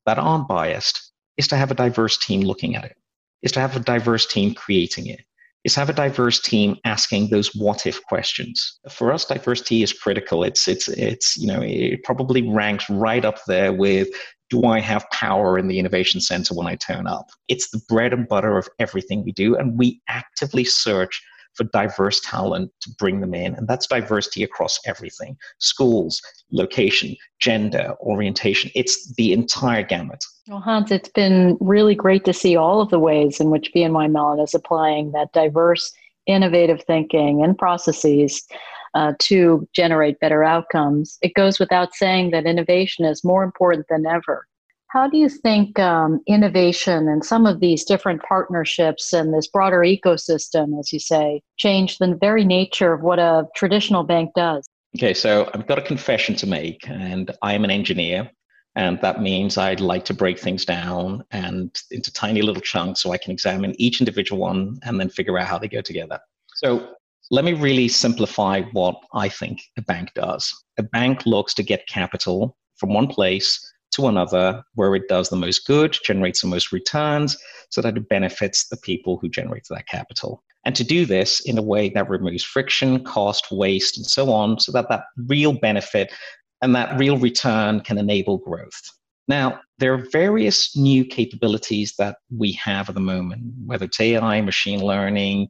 that 0.06 0.18
aren't 0.18 0.48
biased 0.48 1.12
is 1.36 1.48
to 1.48 1.56
have 1.56 1.70
a 1.70 1.74
diverse 1.74 2.18
team 2.18 2.42
looking 2.42 2.76
at 2.76 2.84
it, 2.84 2.96
is 3.42 3.52
to 3.52 3.60
have 3.60 3.76
a 3.76 3.80
diverse 3.80 4.26
team 4.26 4.54
creating 4.54 5.06
it, 5.06 5.20
is 5.64 5.74
to 5.74 5.80
have 5.80 5.90
a 5.90 5.94
diverse 5.94 6.40
team 6.40 6.76
asking 6.84 7.28
those 7.28 7.54
what 7.54 7.86
if 7.86 8.02
questions. 8.04 8.78
For 8.90 9.12
us, 9.12 9.24
diversity 9.24 9.82
is 9.82 9.92
critical. 9.92 10.42
It's 10.42 10.66
it's 10.68 10.88
it's 10.88 11.36
you 11.36 11.46
know 11.46 11.60
it 11.62 12.02
probably 12.04 12.48
ranks 12.48 12.88
right 12.90 13.24
up 13.24 13.38
there 13.46 13.72
with 13.72 14.08
do 14.50 14.64
I 14.66 14.80
have 14.80 15.08
power 15.12 15.58
in 15.58 15.68
the 15.68 15.78
innovation 15.78 16.20
center 16.20 16.54
when 16.54 16.66
I 16.66 16.76
turn 16.76 17.06
up? 17.06 17.30
It's 17.48 17.70
the 17.70 17.80
bread 17.88 18.12
and 18.12 18.28
butter 18.28 18.58
of 18.58 18.68
everything 18.78 19.24
we 19.24 19.32
do, 19.32 19.56
and 19.56 19.78
we 19.78 20.02
actively 20.08 20.64
search 20.64 21.22
for 21.54 21.64
diverse 21.64 22.20
talent 22.20 22.70
to 22.80 22.90
bring 22.98 23.20
them 23.20 23.34
in. 23.34 23.54
And 23.54 23.68
that's 23.68 23.86
diversity 23.86 24.42
across 24.42 24.78
everything 24.86 25.36
schools, 25.58 26.20
location, 26.50 27.16
gender, 27.40 27.94
orientation. 28.00 28.70
It's 28.74 29.14
the 29.14 29.32
entire 29.32 29.82
gamut. 29.82 30.24
Well, 30.48 30.60
Hans, 30.60 30.90
it's 30.90 31.08
been 31.10 31.56
really 31.60 31.94
great 31.94 32.24
to 32.24 32.32
see 32.32 32.56
all 32.56 32.80
of 32.80 32.90
the 32.90 32.98
ways 32.98 33.40
in 33.40 33.50
which 33.50 33.72
BNY 33.74 34.10
Mellon 34.10 34.40
is 34.40 34.54
applying 34.54 35.12
that 35.12 35.32
diverse, 35.32 35.92
innovative 36.26 36.82
thinking 36.84 37.42
and 37.42 37.56
processes 37.56 38.46
uh, 38.94 39.12
to 39.20 39.66
generate 39.74 40.20
better 40.20 40.44
outcomes. 40.44 41.18
It 41.22 41.34
goes 41.34 41.58
without 41.58 41.94
saying 41.94 42.30
that 42.30 42.46
innovation 42.46 43.04
is 43.04 43.24
more 43.24 43.42
important 43.42 43.86
than 43.88 44.06
ever. 44.06 44.46
How 44.92 45.08
do 45.08 45.16
you 45.16 45.30
think 45.30 45.78
um, 45.78 46.20
innovation 46.26 47.08
and 47.08 47.24
some 47.24 47.46
of 47.46 47.60
these 47.60 47.82
different 47.82 48.22
partnerships 48.22 49.14
and 49.14 49.32
this 49.32 49.46
broader 49.46 49.78
ecosystem, 49.78 50.78
as 50.78 50.92
you 50.92 51.00
say, 51.00 51.40
change 51.56 51.96
the 51.96 52.14
very 52.20 52.44
nature 52.44 52.92
of 52.92 53.00
what 53.00 53.18
a 53.18 53.46
traditional 53.56 54.04
bank 54.04 54.32
does? 54.36 54.66
Okay, 54.94 55.14
so 55.14 55.50
I've 55.54 55.66
got 55.66 55.78
a 55.78 55.82
confession 55.82 56.34
to 56.36 56.46
make, 56.46 56.86
and 56.90 57.30
I'm 57.40 57.64
an 57.64 57.70
engineer. 57.70 58.30
And 58.76 59.00
that 59.00 59.22
means 59.22 59.56
I'd 59.56 59.80
like 59.80 60.04
to 60.06 60.14
break 60.14 60.38
things 60.38 60.66
down 60.66 61.24
and 61.30 61.74
into 61.90 62.12
tiny 62.12 62.42
little 62.42 62.62
chunks 62.62 63.02
so 63.02 63.12
I 63.12 63.18
can 63.18 63.32
examine 63.32 63.74
each 63.80 64.02
individual 64.02 64.42
one 64.42 64.78
and 64.82 65.00
then 65.00 65.08
figure 65.08 65.38
out 65.38 65.46
how 65.48 65.58
they 65.58 65.68
go 65.68 65.80
together. 65.80 66.20
So 66.56 66.94
let 67.30 67.46
me 67.46 67.54
really 67.54 67.88
simplify 67.88 68.60
what 68.72 68.96
I 69.14 69.30
think 69.30 69.62
a 69.78 69.82
bank 69.82 70.10
does. 70.14 70.52
A 70.78 70.82
bank 70.82 71.24
looks 71.24 71.54
to 71.54 71.62
get 71.62 71.86
capital 71.86 72.58
from 72.76 72.92
one 72.92 73.06
place 73.06 73.71
to 73.92 74.06
another 74.06 74.62
where 74.74 74.94
it 74.94 75.08
does 75.08 75.28
the 75.28 75.36
most 75.36 75.66
good, 75.66 75.96
generates 76.04 76.40
the 76.40 76.48
most 76.48 76.72
returns, 76.72 77.36
so 77.70 77.80
that 77.80 77.96
it 77.96 78.08
benefits 78.08 78.68
the 78.68 78.76
people 78.76 79.18
who 79.18 79.28
generate 79.28 79.64
that 79.70 79.86
capital. 79.86 80.42
And 80.64 80.76
to 80.76 80.84
do 80.84 81.06
this 81.06 81.40
in 81.40 81.58
a 81.58 81.62
way 81.62 81.88
that 81.90 82.08
removes 82.08 82.44
friction, 82.44 83.04
cost, 83.04 83.50
waste, 83.50 83.96
and 83.96 84.06
so 84.06 84.32
on, 84.32 84.60
so 84.60 84.72
that 84.72 84.88
that 84.88 85.04
real 85.28 85.52
benefit 85.52 86.12
and 86.60 86.74
that 86.74 86.98
real 86.98 87.18
return 87.18 87.80
can 87.80 87.98
enable 87.98 88.38
growth. 88.38 88.80
Now, 89.28 89.60
there 89.78 89.94
are 89.94 90.04
various 90.12 90.76
new 90.76 91.04
capabilities 91.04 91.94
that 91.98 92.18
we 92.36 92.52
have 92.52 92.88
at 92.88 92.94
the 92.94 93.00
moment, 93.00 93.42
whether 93.66 93.86
it's 93.86 94.00
AI, 94.00 94.40
machine 94.40 94.80
learning, 94.80 95.48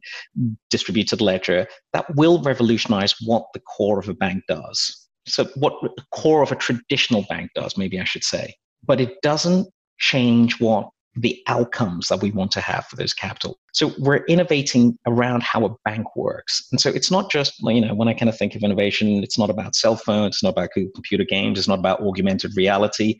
distributed 0.69 1.21
ledger, 1.21 1.67
that 1.91 2.15
will 2.15 2.41
revolutionize 2.41 3.15
what 3.25 3.45
the 3.53 3.59
core 3.59 3.99
of 3.99 4.09
a 4.09 4.13
bank 4.13 4.43
does. 4.47 5.02
So, 5.27 5.45
what 5.55 5.73
the 5.81 6.03
core 6.11 6.41
of 6.43 6.51
a 6.51 6.55
traditional 6.55 7.25
bank 7.29 7.51
does, 7.55 7.77
maybe 7.77 7.99
I 7.99 8.03
should 8.03 8.23
say. 8.23 8.55
But 8.85 8.99
it 8.99 9.21
doesn't 9.21 9.67
change 9.99 10.59
what 10.59 10.89
the 11.15 11.41
outcomes 11.47 12.07
that 12.07 12.21
we 12.21 12.31
want 12.31 12.51
to 12.51 12.59
have 12.59 12.85
for 12.87 12.95
those 12.95 13.13
capital. 13.13 13.59
So 13.73 13.91
we're 13.99 14.25
innovating 14.25 14.97
around 15.05 15.43
how 15.43 15.63
a 15.63 15.75
bank 15.85 16.15
works. 16.15 16.67
And 16.71 16.81
so 16.81 16.89
it's 16.89 17.11
not 17.11 17.29
just, 17.29 17.53
you 17.61 17.81
know, 17.81 17.93
when 17.93 18.07
I 18.07 18.15
kind 18.15 18.29
of 18.29 18.37
think 18.37 18.55
of 18.55 18.63
innovation, 18.63 19.23
it's 19.23 19.37
not 19.37 19.51
about 19.51 19.75
cell 19.75 19.95
phones, 19.95 20.35
it's 20.35 20.43
not 20.43 20.53
about 20.53 20.71
computer 20.71 21.23
games, 21.23 21.59
it's 21.59 21.67
not 21.67 21.77
about 21.77 22.01
augmented 22.01 22.57
reality 22.57 23.19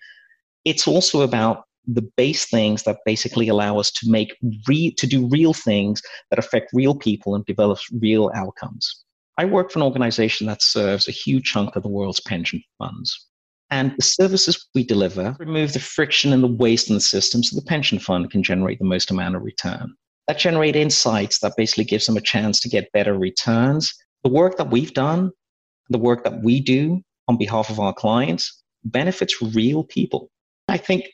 it's 0.65 0.87
also 0.87 1.21
about 1.21 1.65
the 1.85 2.01
base 2.15 2.45
things 2.45 2.83
that 2.83 2.99
basically 3.05 3.49
allow 3.49 3.77
us 3.77 3.91
to 3.91 4.09
make 4.09 4.37
re- 4.67 4.93
to 4.93 5.05
do 5.05 5.27
real 5.27 5.53
things 5.53 6.01
that 6.29 6.39
affect 6.39 6.71
real 6.73 6.95
people 6.95 7.35
and 7.35 7.45
develop 7.45 7.77
real 7.99 8.31
outcomes. 8.33 9.02
I 9.37 9.45
work 9.45 9.71
for 9.71 9.79
an 9.79 9.83
organization 9.83 10.47
that 10.47 10.61
serves 10.61 11.07
a 11.07 11.11
huge 11.11 11.45
chunk 11.45 11.75
of 11.75 11.83
the 11.83 11.89
world's 11.89 12.19
pension 12.19 12.61
funds. 12.77 13.27
And 13.71 13.95
the 13.97 14.03
services 14.03 14.67
we 14.75 14.83
deliver 14.83 15.35
remove 15.39 15.73
the 15.73 15.79
friction 15.79 16.31
and 16.31 16.43
the 16.43 16.47
waste 16.47 16.89
in 16.89 16.95
the 16.95 17.01
system 17.01 17.41
so 17.41 17.55
the 17.55 17.65
pension 17.65 17.97
fund 17.97 18.29
can 18.29 18.43
generate 18.43 18.77
the 18.77 18.85
most 18.85 19.09
amount 19.09 19.35
of 19.35 19.41
return. 19.41 19.95
That 20.27 20.37
generate 20.37 20.75
insights 20.75 21.39
that 21.39 21.53
basically 21.57 21.85
gives 21.85 22.05
them 22.05 22.15
a 22.15 22.21
chance 22.21 22.59
to 22.59 22.69
get 22.69 22.91
better 22.91 23.17
returns. 23.17 23.93
The 24.23 24.29
work 24.29 24.57
that 24.57 24.69
we've 24.69 24.93
done, 24.93 25.31
the 25.89 25.97
work 25.97 26.23
that 26.23 26.43
we 26.43 26.59
do 26.59 27.01
on 27.27 27.37
behalf 27.37 27.69
of 27.71 27.79
our 27.79 27.93
clients 27.93 28.63
benefits 28.85 29.41
real 29.41 29.83
people. 29.83 30.29
I 30.67 30.77
think 30.77 31.05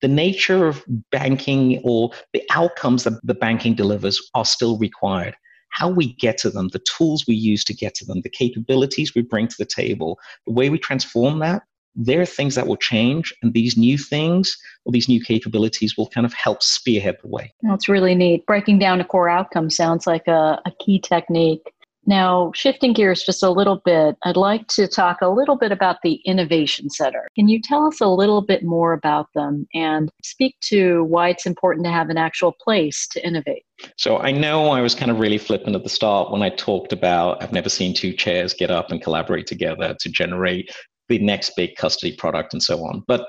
the 0.00 0.08
nature 0.08 0.66
of 0.66 0.84
banking 1.10 1.80
or 1.84 2.12
the 2.32 2.42
outcomes 2.50 3.04
that 3.04 3.20
the 3.24 3.34
banking 3.34 3.74
delivers 3.74 4.20
are 4.34 4.44
still 4.44 4.78
required. 4.78 5.36
How 5.70 5.88
we 5.88 6.14
get 6.14 6.38
to 6.38 6.50
them, 6.50 6.68
the 6.68 6.80
tools 6.80 7.24
we 7.26 7.34
use 7.34 7.64
to 7.64 7.74
get 7.74 7.94
to 7.96 8.04
them, 8.04 8.22
the 8.22 8.30
capabilities 8.30 9.14
we 9.14 9.22
bring 9.22 9.48
to 9.48 9.56
the 9.58 9.66
table, 9.66 10.18
the 10.46 10.52
way 10.52 10.70
we 10.70 10.78
transform 10.78 11.38
that, 11.40 11.62
there 11.96 12.20
are 12.20 12.26
things 12.26 12.54
that 12.54 12.66
will 12.66 12.76
change. 12.76 13.34
And 13.42 13.54
these 13.54 13.76
new 13.76 13.98
things 13.98 14.56
or 14.84 14.92
these 14.92 15.08
new 15.08 15.20
capabilities 15.20 15.96
will 15.96 16.08
kind 16.08 16.26
of 16.26 16.34
help 16.34 16.62
spearhead 16.62 17.16
the 17.22 17.28
way. 17.28 17.54
That's 17.62 17.88
really 17.88 18.14
neat. 18.14 18.46
Breaking 18.46 18.78
down 18.78 19.00
a 19.00 19.04
core 19.04 19.28
outcome 19.28 19.70
sounds 19.70 20.06
like 20.06 20.28
a, 20.28 20.60
a 20.64 20.72
key 20.78 21.00
technique. 21.00 21.72
Now, 22.06 22.52
shifting 22.54 22.92
gears 22.92 23.24
just 23.24 23.42
a 23.42 23.50
little 23.50 23.82
bit, 23.84 24.16
I'd 24.24 24.36
like 24.36 24.68
to 24.68 24.86
talk 24.86 25.18
a 25.20 25.28
little 25.28 25.56
bit 25.56 25.72
about 25.72 25.96
the 26.02 26.14
Innovation 26.24 26.88
Center. 26.88 27.26
Can 27.34 27.48
you 27.48 27.60
tell 27.60 27.84
us 27.86 28.00
a 28.00 28.06
little 28.06 28.42
bit 28.42 28.62
more 28.62 28.92
about 28.92 29.26
them 29.34 29.66
and 29.74 30.08
speak 30.22 30.56
to 30.68 31.02
why 31.04 31.30
it's 31.30 31.46
important 31.46 31.84
to 31.86 31.90
have 31.90 32.08
an 32.08 32.16
actual 32.16 32.54
place 32.62 33.08
to 33.08 33.26
innovate? 33.26 33.64
So, 33.96 34.18
I 34.18 34.30
know 34.30 34.70
I 34.70 34.80
was 34.80 34.94
kind 34.94 35.10
of 35.10 35.18
really 35.18 35.38
flippant 35.38 35.74
at 35.74 35.82
the 35.82 35.88
start 35.88 36.30
when 36.30 36.42
I 36.42 36.50
talked 36.50 36.92
about 36.92 37.42
I've 37.42 37.52
never 37.52 37.68
seen 37.68 37.92
two 37.92 38.12
chairs 38.12 38.54
get 38.54 38.70
up 38.70 38.90
and 38.92 39.02
collaborate 39.02 39.46
together 39.48 39.96
to 39.98 40.08
generate 40.08 40.70
the 41.08 41.18
next 41.18 41.52
big 41.56 41.74
custody 41.76 42.14
product 42.16 42.52
and 42.52 42.62
so 42.62 42.84
on. 42.84 43.02
But 43.08 43.26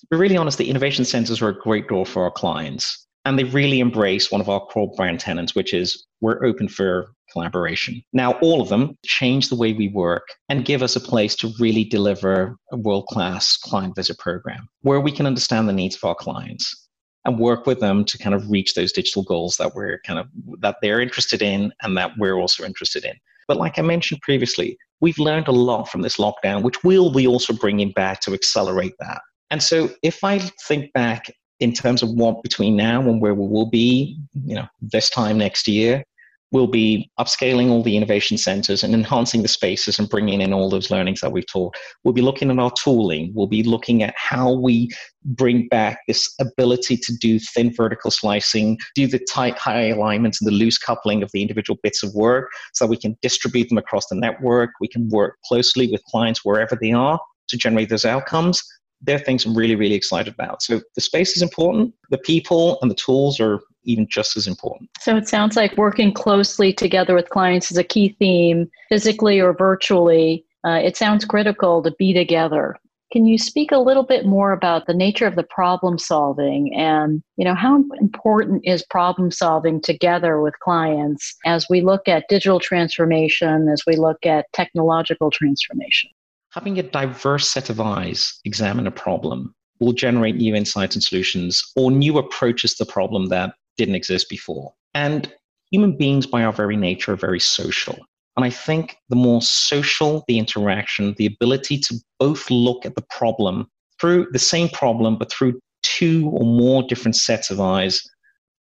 to 0.00 0.06
be 0.10 0.16
really 0.16 0.36
honest, 0.36 0.58
the 0.58 0.70
innovation 0.70 1.04
centers 1.04 1.42
are 1.42 1.48
a 1.48 1.58
great 1.58 1.88
door 1.88 2.06
for 2.06 2.24
our 2.24 2.30
clients. 2.30 3.06
And 3.26 3.38
they 3.38 3.44
really 3.44 3.80
embrace 3.80 4.30
one 4.30 4.40
of 4.40 4.48
our 4.48 4.60
core 4.60 4.90
brand 4.96 5.20
tenants, 5.20 5.54
which 5.54 5.74
is 5.74 6.06
we're 6.22 6.42
open 6.44 6.68
for 6.68 7.12
collaboration. 7.32 8.02
Now, 8.12 8.32
all 8.40 8.60
of 8.60 8.68
them 8.68 8.96
change 9.04 9.48
the 9.48 9.56
way 9.56 9.72
we 9.72 9.88
work 9.88 10.26
and 10.48 10.64
give 10.64 10.82
us 10.82 10.96
a 10.96 11.00
place 11.00 11.34
to 11.36 11.52
really 11.58 11.84
deliver 11.84 12.56
a 12.72 12.76
world 12.76 13.06
class 13.06 13.56
client 13.56 13.96
visit 13.96 14.18
program 14.18 14.68
where 14.82 15.00
we 15.00 15.12
can 15.12 15.26
understand 15.26 15.68
the 15.68 15.72
needs 15.72 15.96
of 15.96 16.04
our 16.04 16.14
clients 16.14 16.88
and 17.24 17.38
work 17.38 17.66
with 17.66 17.80
them 17.80 18.04
to 18.04 18.18
kind 18.18 18.34
of 18.34 18.50
reach 18.50 18.74
those 18.74 18.92
digital 18.92 19.22
goals 19.22 19.56
that 19.58 19.74
we're 19.74 20.00
kind 20.06 20.18
of 20.18 20.26
that 20.60 20.76
they're 20.80 21.00
interested 21.00 21.42
in 21.42 21.72
and 21.82 21.96
that 21.96 22.12
we're 22.18 22.36
also 22.36 22.64
interested 22.64 23.04
in. 23.04 23.14
But 23.46 23.58
like 23.58 23.78
I 23.78 23.82
mentioned 23.82 24.20
previously, 24.22 24.78
we've 25.00 25.18
learned 25.18 25.48
a 25.48 25.52
lot 25.52 25.88
from 25.88 26.02
this 26.02 26.16
lockdown, 26.16 26.62
which 26.62 26.82
we'll 26.84 27.12
be 27.12 27.26
also 27.26 27.52
bringing 27.52 27.92
back 27.92 28.20
to 28.20 28.32
accelerate 28.32 28.94
that. 29.00 29.20
And 29.50 29.62
so 29.62 29.90
if 30.02 30.22
I 30.22 30.38
think 30.66 30.92
back 30.92 31.26
in 31.58 31.72
terms 31.72 32.02
of 32.02 32.10
what 32.10 32.42
between 32.42 32.76
now 32.76 33.00
and 33.00 33.20
where 33.20 33.34
we 33.34 33.46
will 33.46 33.68
be, 33.68 34.18
you 34.44 34.54
know, 34.54 34.66
this 34.80 35.10
time 35.10 35.36
next 35.36 35.68
year, 35.68 36.02
we'll 36.52 36.66
be 36.66 37.10
upscaling 37.18 37.70
all 37.70 37.82
the 37.82 37.96
innovation 37.96 38.36
centers 38.36 38.82
and 38.82 38.94
enhancing 38.94 39.42
the 39.42 39.48
spaces 39.48 39.98
and 39.98 40.08
bringing 40.08 40.40
in 40.40 40.52
all 40.52 40.68
those 40.68 40.90
learnings 40.90 41.20
that 41.20 41.32
we've 41.32 41.46
taught. 41.46 41.74
We'll 42.04 42.14
be 42.14 42.22
looking 42.22 42.50
at 42.50 42.58
our 42.58 42.72
tooling. 42.82 43.32
We'll 43.34 43.46
be 43.46 43.62
looking 43.62 44.02
at 44.02 44.14
how 44.16 44.52
we 44.52 44.90
bring 45.24 45.68
back 45.68 46.00
this 46.08 46.32
ability 46.40 46.96
to 46.96 47.16
do 47.20 47.38
thin 47.38 47.72
vertical 47.74 48.10
slicing, 48.10 48.78
do 48.94 49.06
the 49.06 49.24
tight 49.30 49.58
high 49.58 49.88
alignments 49.88 50.40
and 50.40 50.48
the 50.48 50.54
loose 50.54 50.78
coupling 50.78 51.22
of 51.22 51.30
the 51.32 51.42
individual 51.42 51.78
bits 51.82 52.02
of 52.02 52.12
work 52.14 52.50
so 52.74 52.86
we 52.86 52.96
can 52.96 53.16
distribute 53.22 53.68
them 53.68 53.78
across 53.78 54.06
the 54.08 54.16
network. 54.16 54.70
We 54.80 54.88
can 54.88 55.08
work 55.08 55.36
closely 55.46 55.88
with 55.90 56.02
clients 56.04 56.44
wherever 56.44 56.76
they 56.80 56.92
are 56.92 57.20
to 57.48 57.56
generate 57.56 57.88
those 57.88 58.04
outcomes 58.04 58.62
they're 59.02 59.18
things 59.18 59.46
I'm 59.46 59.56
really, 59.56 59.76
really 59.76 59.94
excited 59.94 60.34
about. 60.34 60.62
So 60.62 60.80
the 60.94 61.00
space 61.00 61.36
is 61.36 61.42
important. 61.42 61.94
The 62.10 62.18
people 62.18 62.78
and 62.82 62.90
the 62.90 62.94
tools 62.94 63.40
are 63.40 63.60
even 63.84 64.06
just 64.08 64.36
as 64.36 64.46
important. 64.46 64.90
So 65.00 65.16
it 65.16 65.28
sounds 65.28 65.56
like 65.56 65.76
working 65.76 66.12
closely 66.12 66.72
together 66.72 67.14
with 67.14 67.30
clients 67.30 67.70
is 67.70 67.78
a 67.78 67.84
key 67.84 68.16
theme, 68.18 68.70
physically 68.88 69.40
or 69.40 69.52
virtually. 69.52 70.44
Uh, 70.64 70.80
it 70.82 70.96
sounds 70.96 71.24
critical 71.24 71.82
to 71.82 71.90
be 71.98 72.12
together. 72.12 72.76
Can 73.12 73.26
you 73.26 73.38
speak 73.38 73.72
a 73.72 73.78
little 73.78 74.04
bit 74.04 74.24
more 74.24 74.52
about 74.52 74.86
the 74.86 74.94
nature 74.94 75.26
of 75.26 75.34
the 75.34 75.42
problem 75.42 75.98
solving 75.98 76.72
and, 76.76 77.22
you 77.36 77.44
know, 77.44 77.56
how 77.56 77.82
important 78.00 78.62
is 78.64 78.84
problem 78.84 79.32
solving 79.32 79.80
together 79.80 80.40
with 80.40 80.56
clients 80.60 81.34
as 81.44 81.66
we 81.68 81.80
look 81.80 82.06
at 82.06 82.28
digital 82.28 82.60
transformation, 82.60 83.68
as 83.68 83.82
we 83.84 83.96
look 83.96 84.24
at 84.24 84.46
technological 84.52 85.28
transformation? 85.30 86.10
Having 86.52 86.78
a 86.78 86.84
diverse 86.84 87.50
set 87.50 87.68
of 87.68 87.80
eyes 87.80 88.38
examine 88.44 88.86
a 88.86 88.92
problem 88.92 89.54
will 89.80 89.92
generate 89.92 90.36
new 90.36 90.54
insights 90.54 90.94
and 90.94 91.02
solutions 91.02 91.64
or 91.74 91.90
new 91.90 92.16
approaches 92.18 92.74
to 92.74 92.84
the 92.84 92.92
problem 92.92 93.26
that 93.26 93.54
didn't 93.76 93.94
exist 93.94 94.28
before. 94.28 94.72
And 94.94 95.32
human 95.70 95.96
beings, 95.96 96.26
by 96.26 96.42
our 96.42 96.52
very 96.52 96.76
nature, 96.76 97.12
are 97.12 97.16
very 97.16 97.40
social. 97.40 97.98
And 98.36 98.44
I 98.44 98.50
think 98.50 98.96
the 99.08 99.16
more 99.16 99.42
social 99.42 100.24
the 100.28 100.38
interaction, 100.38 101.14
the 101.18 101.26
ability 101.26 101.78
to 101.78 101.94
both 102.18 102.50
look 102.50 102.86
at 102.86 102.94
the 102.94 103.04
problem 103.10 103.68
through 104.00 104.28
the 104.32 104.38
same 104.38 104.68
problem, 104.68 105.18
but 105.18 105.30
through 105.30 105.60
two 105.82 106.30
or 106.32 106.44
more 106.44 106.82
different 106.82 107.16
sets 107.16 107.50
of 107.50 107.60
eyes, 107.60 108.00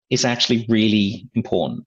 is 0.09 0.25
actually 0.25 0.65
really 0.67 1.27
important. 1.35 1.85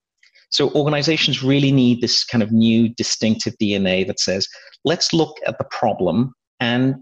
So 0.51 0.71
organizations 0.71 1.43
really 1.43 1.73
need 1.73 2.01
this 2.01 2.25
kind 2.25 2.43
of 2.43 2.53
new 2.53 2.89
distinctive 2.89 3.55
DNA 3.61 4.07
that 4.07 4.21
says, 4.21 4.49
let's 4.85 5.13
look 5.13 5.37
at 5.47 5.59
the 5.59 5.65
problem. 5.65 6.33
And 6.61 6.95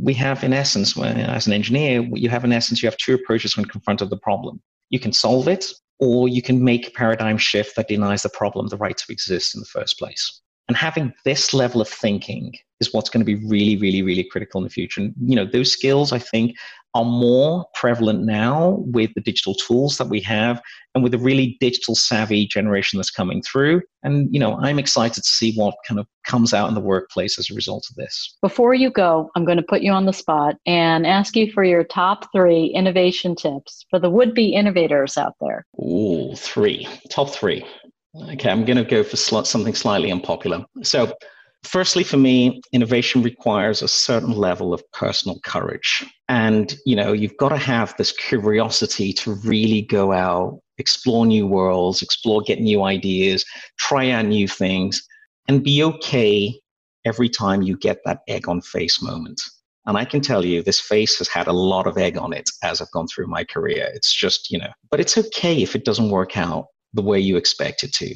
we 0.00 0.14
have, 0.14 0.42
in 0.42 0.52
essence, 0.52 0.98
as 0.98 1.46
an 1.46 1.52
engineer, 1.52 2.02
you 2.12 2.30
have, 2.30 2.44
in 2.44 2.52
essence, 2.52 2.82
you 2.82 2.88
have 2.88 2.96
two 2.96 3.14
approaches 3.14 3.56
when 3.56 3.66
confronted 3.66 4.06
with 4.06 4.18
the 4.18 4.22
problem. 4.22 4.60
You 4.90 5.00
can 5.00 5.12
solve 5.12 5.48
it, 5.48 5.66
or 5.98 6.28
you 6.28 6.42
can 6.42 6.62
make 6.62 6.88
a 6.88 6.90
paradigm 6.90 7.38
shift 7.38 7.76
that 7.76 7.88
denies 7.88 8.22
the 8.22 8.28
problem 8.28 8.68
the 8.68 8.76
right 8.76 8.96
to 8.96 9.12
exist 9.12 9.54
in 9.54 9.60
the 9.60 9.66
first 9.66 9.98
place. 9.98 10.40
And 10.68 10.76
having 10.76 11.12
this 11.24 11.52
level 11.52 11.80
of 11.80 11.88
thinking 11.88 12.54
is 12.80 12.92
what's 12.92 13.10
going 13.10 13.24
to 13.24 13.36
be 13.36 13.46
really, 13.46 13.76
really, 13.76 14.02
really 14.02 14.24
critical 14.24 14.60
in 14.60 14.64
the 14.64 14.70
future. 14.70 15.00
And, 15.00 15.14
you 15.20 15.36
know, 15.36 15.44
those 15.44 15.70
skills, 15.70 16.12
I 16.12 16.18
think, 16.18 16.56
are 16.94 17.04
more 17.04 17.66
prevalent 17.74 18.22
now 18.22 18.76
with 18.86 19.12
the 19.14 19.20
digital 19.20 19.54
tools 19.54 19.98
that 19.98 20.08
we 20.08 20.20
have 20.20 20.62
and 20.94 21.02
with 21.02 21.10
the 21.10 21.18
really 21.18 21.56
digital 21.60 21.96
savvy 21.96 22.46
generation 22.46 22.98
that's 22.98 23.10
coming 23.10 23.42
through. 23.42 23.82
And, 24.04 24.32
you 24.32 24.38
know, 24.38 24.56
I'm 24.60 24.78
excited 24.78 25.22
to 25.22 25.28
see 25.28 25.54
what 25.56 25.74
kind 25.86 25.98
of 25.98 26.06
comes 26.24 26.54
out 26.54 26.68
in 26.68 26.74
the 26.74 26.80
workplace 26.80 27.38
as 27.38 27.50
a 27.50 27.54
result 27.54 27.86
of 27.90 27.96
this. 27.96 28.36
Before 28.40 28.74
you 28.74 28.90
go, 28.90 29.28
I'm 29.34 29.44
going 29.44 29.56
to 29.58 29.64
put 29.64 29.82
you 29.82 29.90
on 29.90 30.06
the 30.06 30.12
spot 30.12 30.54
and 30.66 31.04
ask 31.04 31.36
you 31.36 31.50
for 31.52 31.64
your 31.64 31.82
top 31.82 32.30
three 32.32 32.66
innovation 32.66 33.34
tips 33.34 33.84
for 33.90 33.98
the 33.98 34.10
would 34.10 34.32
be 34.32 34.54
innovators 34.54 35.18
out 35.18 35.34
there. 35.40 35.66
Ooh, 35.80 36.32
three. 36.36 36.86
Top 37.10 37.30
three. 37.30 37.66
Okay, 38.16 38.48
I'm 38.50 38.64
going 38.64 38.76
to 38.76 38.84
go 38.84 39.02
for 39.02 39.16
sl- 39.16 39.42
something 39.42 39.74
slightly 39.74 40.12
unpopular. 40.12 40.64
So, 40.82 41.12
firstly 41.64 42.04
for 42.04 42.18
me 42.18 42.60
innovation 42.72 43.22
requires 43.22 43.82
a 43.82 43.88
certain 43.88 44.32
level 44.32 44.72
of 44.72 44.82
personal 44.92 45.38
courage. 45.44 46.04
And 46.28 46.76
you 46.86 46.94
know 46.94 47.12
you've 47.12 47.36
got 47.38 47.48
to 47.50 47.56
have 47.56 47.94
this 47.96 48.12
curiosity 48.12 49.12
to 49.14 49.34
really 49.36 49.82
go 49.82 50.12
out 50.12 50.60
explore 50.78 51.24
new 51.24 51.46
worlds 51.46 52.02
explore 52.02 52.42
get 52.42 52.60
new 52.60 52.82
ideas 52.82 53.44
try 53.78 54.10
out 54.10 54.24
new 54.24 54.48
things 54.48 55.06
and 55.46 55.62
be 55.62 55.84
okay 55.84 56.52
every 57.04 57.28
time 57.28 57.62
you 57.62 57.76
get 57.76 57.98
that 58.04 58.20
egg 58.26 58.48
on 58.48 58.60
face 58.60 59.00
moment. 59.02 59.40
And 59.86 59.96
i 59.96 60.04
can 60.04 60.20
tell 60.20 60.44
you 60.44 60.62
this 60.62 60.80
face 60.80 61.18
has 61.18 61.28
had 61.28 61.46
a 61.46 61.52
lot 61.52 61.86
of 61.86 61.96
egg 61.96 62.16
on 62.18 62.32
it 62.32 62.50
as 62.62 62.80
i've 62.80 62.90
gone 62.90 63.06
through 63.08 63.26
my 63.28 63.44
career. 63.44 63.90
It's 63.94 64.12
just 64.12 64.50
you 64.50 64.58
know 64.58 64.72
but 64.90 65.00
it's 65.00 65.16
okay 65.16 65.62
if 65.62 65.74
it 65.74 65.84
doesn't 65.84 66.10
work 66.10 66.36
out 66.36 66.66
the 66.94 67.02
way 67.02 67.20
you 67.20 67.36
expect 67.36 67.84
it 67.84 67.92
to 67.92 68.14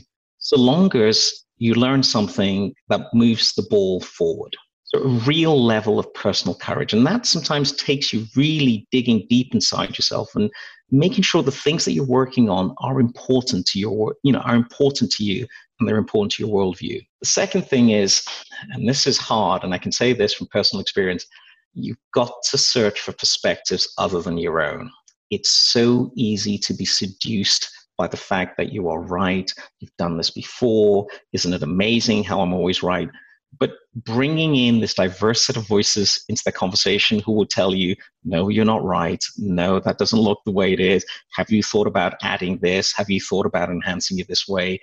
so 0.48 0.56
long 0.56 0.94
as 0.96 1.44
you 1.58 1.74
learn 1.74 2.02
something 2.02 2.72
that 2.88 3.12
moves 3.12 3.52
the 3.52 3.66
ball 3.68 4.00
forward. 4.00 4.56
So, 4.84 5.02
a 5.02 5.08
real 5.08 5.62
level 5.62 5.98
of 5.98 6.12
personal 6.14 6.54
courage. 6.54 6.94
And 6.94 7.06
that 7.06 7.26
sometimes 7.26 7.72
takes 7.72 8.12
you 8.12 8.24
really 8.34 8.86
digging 8.90 9.26
deep 9.28 9.52
inside 9.52 9.98
yourself 9.98 10.34
and 10.34 10.50
making 10.90 11.24
sure 11.24 11.42
the 11.42 11.50
things 11.50 11.84
that 11.84 11.92
you're 11.92 12.06
working 12.06 12.48
on 12.48 12.74
are 12.78 12.98
important 12.98 13.66
to 13.66 13.78
your, 13.78 14.16
you 14.22 14.32
know, 14.32 14.38
are 14.38 14.56
important 14.56 15.10
to 15.12 15.24
you 15.24 15.46
and 15.78 15.86
they're 15.86 15.98
important 15.98 16.32
to 16.32 16.46
your 16.46 16.54
worldview. 16.54 17.06
The 17.20 17.28
second 17.28 17.68
thing 17.68 17.90
is, 17.90 18.24
and 18.70 18.88
this 18.88 19.06
is 19.06 19.18
hard, 19.18 19.64
and 19.64 19.74
I 19.74 19.78
can 19.78 19.92
say 19.92 20.14
this 20.14 20.32
from 20.32 20.46
personal 20.46 20.80
experience, 20.80 21.26
you've 21.74 21.98
got 22.14 22.32
to 22.50 22.56
search 22.56 23.00
for 23.00 23.12
perspectives 23.12 23.92
other 23.98 24.22
than 24.22 24.38
your 24.38 24.62
own. 24.62 24.90
It's 25.30 25.50
so 25.50 26.10
easy 26.16 26.56
to 26.56 26.72
be 26.72 26.86
seduced 26.86 27.68
by 27.98 28.06
the 28.06 28.16
fact 28.16 28.56
that 28.56 28.72
you 28.72 28.88
are 28.88 29.02
right. 29.02 29.50
You've 29.80 29.96
done 29.98 30.16
this 30.16 30.30
before. 30.30 31.06
Isn't 31.32 31.52
it 31.52 31.62
amazing 31.62 32.24
how 32.24 32.40
I'm 32.40 32.54
always 32.54 32.82
right? 32.82 33.10
But 33.58 33.72
bringing 33.94 34.54
in 34.54 34.80
this 34.80 34.94
diverse 34.94 35.44
set 35.44 35.56
of 35.56 35.66
voices 35.66 36.22
into 36.28 36.42
the 36.44 36.52
conversation 36.52 37.18
who 37.20 37.32
will 37.32 37.46
tell 37.46 37.74
you, 37.74 37.96
no, 38.24 38.48
you're 38.48 38.64
not 38.64 38.84
right. 38.84 39.22
No, 39.36 39.80
that 39.80 39.98
doesn't 39.98 40.18
look 40.18 40.40
the 40.44 40.52
way 40.52 40.72
it 40.72 40.80
is. 40.80 41.04
Have 41.34 41.50
you 41.50 41.62
thought 41.62 41.86
about 41.86 42.14
adding 42.22 42.58
this? 42.58 42.92
Have 42.92 43.10
you 43.10 43.20
thought 43.20 43.46
about 43.46 43.70
enhancing 43.70 44.18
it 44.18 44.28
this 44.28 44.46
way? 44.46 44.80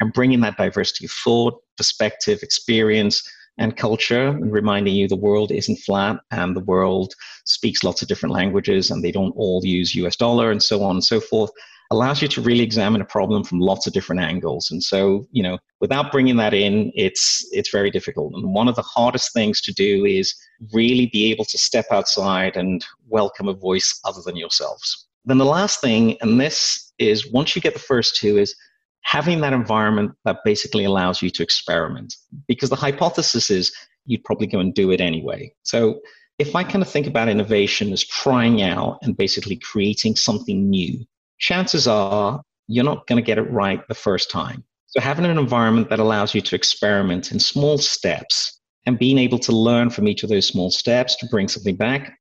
And 0.00 0.12
bringing 0.12 0.40
that 0.40 0.56
diversity 0.56 1.06
of 1.06 1.10
thought, 1.10 1.60
perspective, 1.76 2.40
experience, 2.42 3.28
and 3.58 3.76
culture, 3.76 4.28
and 4.28 4.52
reminding 4.52 4.94
you 4.94 5.08
the 5.08 5.16
world 5.16 5.50
isn't 5.50 5.76
flat 5.76 6.18
and 6.30 6.56
the 6.56 6.64
world 6.64 7.14
speaks 7.44 7.84
lots 7.84 8.02
of 8.02 8.08
different 8.08 8.34
languages 8.34 8.90
and 8.90 9.04
they 9.04 9.12
don't 9.12 9.34
all 9.36 9.60
use 9.64 9.94
US 9.94 10.16
dollar 10.16 10.50
and 10.50 10.62
so 10.62 10.82
on 10.82 10.96
and 10.96 11.04
so 11.04 11.20
forth 11.20 11.50
allows 11.92 12.22
you 12.22 12.28
to 12.28 12.40
really 12.40 12.64
examine 12.64 13.02
a 13.02 13.04
problem 13.04 13.44
from 13.44 13.60
lots 13.60 13.86
of 13.86 13.92
different 13.92 14.22
angles. 14.22 14.70
And 14.70 14.82
so, 14.82 15.28
you 15.30 15.42
know, 15.42 15.58
without 15.80 16.10
bringing 16.10 16.36
that 16.36 16.54
in, 16.54 16.90
it's 16.94 17.46
it's 17.52 17.70
very 17.70 17.90
difficult. 17.90 18.32
And 18.34 18.54
one 18.54 18.66
of 18.66 18.76
the 18.76 18.82
hardest 18.82 19.34
things 19.34 19.60
to 19.60 19.72
do 19.72 20.06
is 20.06 20.34
really 20.72 21.06
be 21.12 21.30
able 21.30 21.44
to 21.44 21.58
step 21.58 21.84
outside 21.90 22.56
and 22.56 22.84
welcome 23.08 23.46
a 23.46 23.52
voice 23.52 24.00
other 24.04 24.22
than 24.24 24.36
yourselves. 24.36 25.06
Then 25.26 25.36
the 25.36 25.44
last 25.44 25.82
thing, 25.82 26.16
and 26.22 26.40
this 26.40 26.92
is 26.98 27.30
once 27.30 27.54
you 27.54 27.60
get 27.60 27.74
the 27.74 27.88
first 27.92 28.16
two, 28.16 28.38
is 28.38 28.56
having 29.02 29.42
that 29.42 29.52
environment 29.52 30.12
that 30.24 30.38
basically 30.44 30.84
allows 30.84 31.20
you 31.20 31.28
to 31.28 31.42
experiment. 31.42 32.16
Because 32.48 32.70
the 32.70 32.76
hypothesis 32.76 33.50
is 33.50 33.70
you'd 34.06 34.24
probably 34.24 34.46
go 34.46 34.60
and 34.60 34.74
do 34.74 34.90
it 34.90 35.00
anyway. 35.00 35.52
So 35.62 36.00
if 36.38 36.56
I 36.56 36.64
kind 36.64 36.82
of 36.82 36.88
think 36.88 37.06
about 37.06 37.28
innovation 37.28 37.92
as 37.92 38.02
trying 38.02 38.62
out 38.62 38.98
and 39.02 39.16
basically 39.16 39.56
creating 39.56 40.16
something 40.16 40.70
new, 40.70 41.04
chances 41.38 41.86
are 41.86 42.42
you're 42.68 42.84
not 42.84 43.06
going 43.06 43.22
to 43.22 43.26
get 43.26 43.38
it 43.38 43.50
right 43.50 43.86
the 43.88 43.94
first 43.94 44.30
time. 44.30 44.64
So, 44.86 45.00
having 45.00 45.24
an 45.24 45.38
environment 45.38 45.88
that 45.90 45.98
allows 45.98 46.34
you 46.34 46.40
to 46.42 46.54
experiment 46.54 47.32
in 47.32 47.40
small 47.40 47.78
steps 47.78 48.60
and 48.86 48.98
being 48.98 49.18
able 49.18 49.38
to 49.38 49.52
learn 49.52 49.90
from 49.90 50.08
each 50.08 50.22
of 50.22 50.28
those 50.28 50.46
small 50.46 50.70
steps 50.70 51.16
to 51.16 51.26
bring 51.26 51.48
something 51.48 51.76
back, 51.76 52.12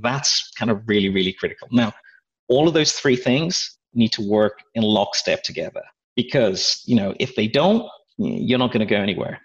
that's 0.00 0.50
kind 0.58 0.70
of 0.70 0.82
really, 0.86 1.10
really 1.10 1.32
critical. 1.32 1.68
Now, 1.70 1.92
all 2.48 2.66
of 2.66 2.74
those 2.74 2.92
three 2.92 3.16
things 3.16 3.78
need 3.94 4.12
to 4.12 4.28
work 4.28 4.58
in 4.74 4.82
lockstep 4.82 5.42
together 5.42 5.82
because, 6.16 6.82
you 6.86 6.96
know, 6.96 7.14
if 7.20 7.36
they 7.36 7.46
don't, 7.46 7.88
you're 8.16 8.58
not 8.58 8.72
going 8.72 8.86
to 8.86 8.94
go 8.94 9.00
anywhere. 9.00 9.40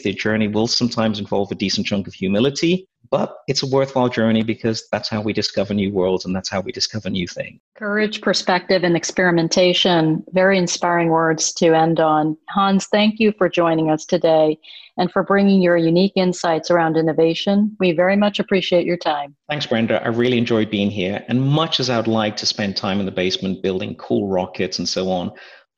The 0.00 0.12
journey 0.12 0.48
will 0.48 0.66
sometimes 0.66 1.18
involve 1.18 1.50
a 1.50 1.54
decent 1.54 1.86
chunk 1.86 2.06
of 2.06 2.14
humility, 2.14 2.88
but 3.12 3.42
it's 3.46 3.62
a 3.62 3.66
worthwhile 3.66 4.08
journey 4.08 4.42
because 4.42 4.88
that's 4.90 5.06
how 5.06 5.20
we 5.20 5.34
discover 5.34 5.74
new 5.74 5.92
worlds 5.92 6.24
and 6.24 6.34
that's 6.34 6.48
how 6.48 6.62
we 6.62 6.72
discover 6.72 7.10
new 7.10 7.28
things. 7.28 7.60
Courage, 7.76 8.22
perspective, 8.22 8.84
and 8.84 8.96
experimentation. 8.96 10.24
Very 10.30 10.56
inspiring 10.56 11.08
words 11.08 11.52
to 11.54 11.74
end 11.74 12.00
on. 12.00 12.38
Hans, 12.48 12.86
thank 12.86 13.20
you 13.20 13.32
for 13.36 13.50
joining 13.50 13.90
us 13.90 14.06
today 14.06 14.58
and 14.96 15.12
for 15.12 15.22
bringing 15.22 15.60
your 15.60 15.76
unique 15.76 16.14
insights 16.16 16.70
around 16.70 16.96
innovation. 16.96 17.76
We 17.78 17.92
very 17.92 18.16
much 18.16 18.38
appreciate 18.38 18.86
your 18.86 18.96
time. 18.96 19.36
Thanks, 19.46 19.66
Brenda. 19.66 20.02
I 20.02 20.08
really 20.08 20.38
enjoyed 20.38 20.70
being 20.70 20.90
here. 20.90 21.22
And 21.28 21.42
much 21.42 21.80
as 21.80 21.90
I'd 21.90 22.06
like 22.06 22.38
to 22.38 22.46
spend 22.46 22.78
time 22.78 22.98
in 22.98 23.04
the 23.04 23.12
basement 23.12 23.62
building 23.62 23.94
cool 23.96 24.28
rockets 24.28 24.78
and 24.78 24.88
so 24.88 25.10
on, 25.10 25.32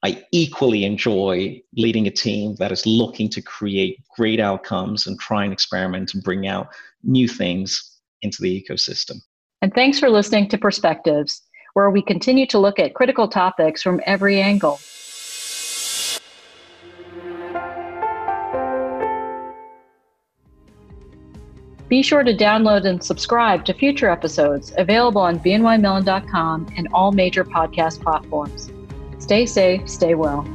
I 0.05 0.23
equally 0.33 0.85
enjoy 0.85 1.63
leading 1.79 2.07
a 2.07 2.11
team 2.11 2.57
that 2.57 2.71
is 2.71 2.85
looking 2.85 3.31
to 3.31 3.41
create 3.41 3.97
great 4.15 4.39
outcomes 4.39 5.07
and 5.07 5.19
try 5.19 5.45
and 5.45 5.53
experiment 5.53 6.13
and 6.13 6.23
bring 6.23 6.47
out 6.47 6.69
new 7.03 7.27
things 7.27 8.01
into 8.21 8.43
the 8.43 8.63
ecosystem. 8.63 9.23
And 9.63 9.73
thanks 9.73 9.99
for 9.99 10.11
listening 10.11 10.49
to 10.51 10.59
Perspectives, 10.59 11.41
where 11.73 11.89
we 11.89 12.03
continue 12.03 12.47
to 12.49 12.59
look 12.59 12.79
at 12.79 12.93
critical 12.93 13.29
topics 13.29 13.81
from 13.81 13.99
every 14.05 14.43
angle. 14.43 14.79
Be 21.89 22.03
sure 22.03 22.25
to 22.25 22.37
download 22.37 22.85
and 22.85 23.03
subscribe 23.03 23.65
to 23.65 23.73
future 23.73 24.11
episodes 24.11 24.75
available 24.77 25.23
on 25.23 25.39
bnymellon.com 25.39 26.75
and 26.77 26.89
all 26.93 27.11
major 27.11 27.45
podcast 27.45 28.03
platforms. 28.03 28.71
Stay 29.25 29.47
safe, 29.47 29.89
stay 29.89 30.15
well. 30.15 30.47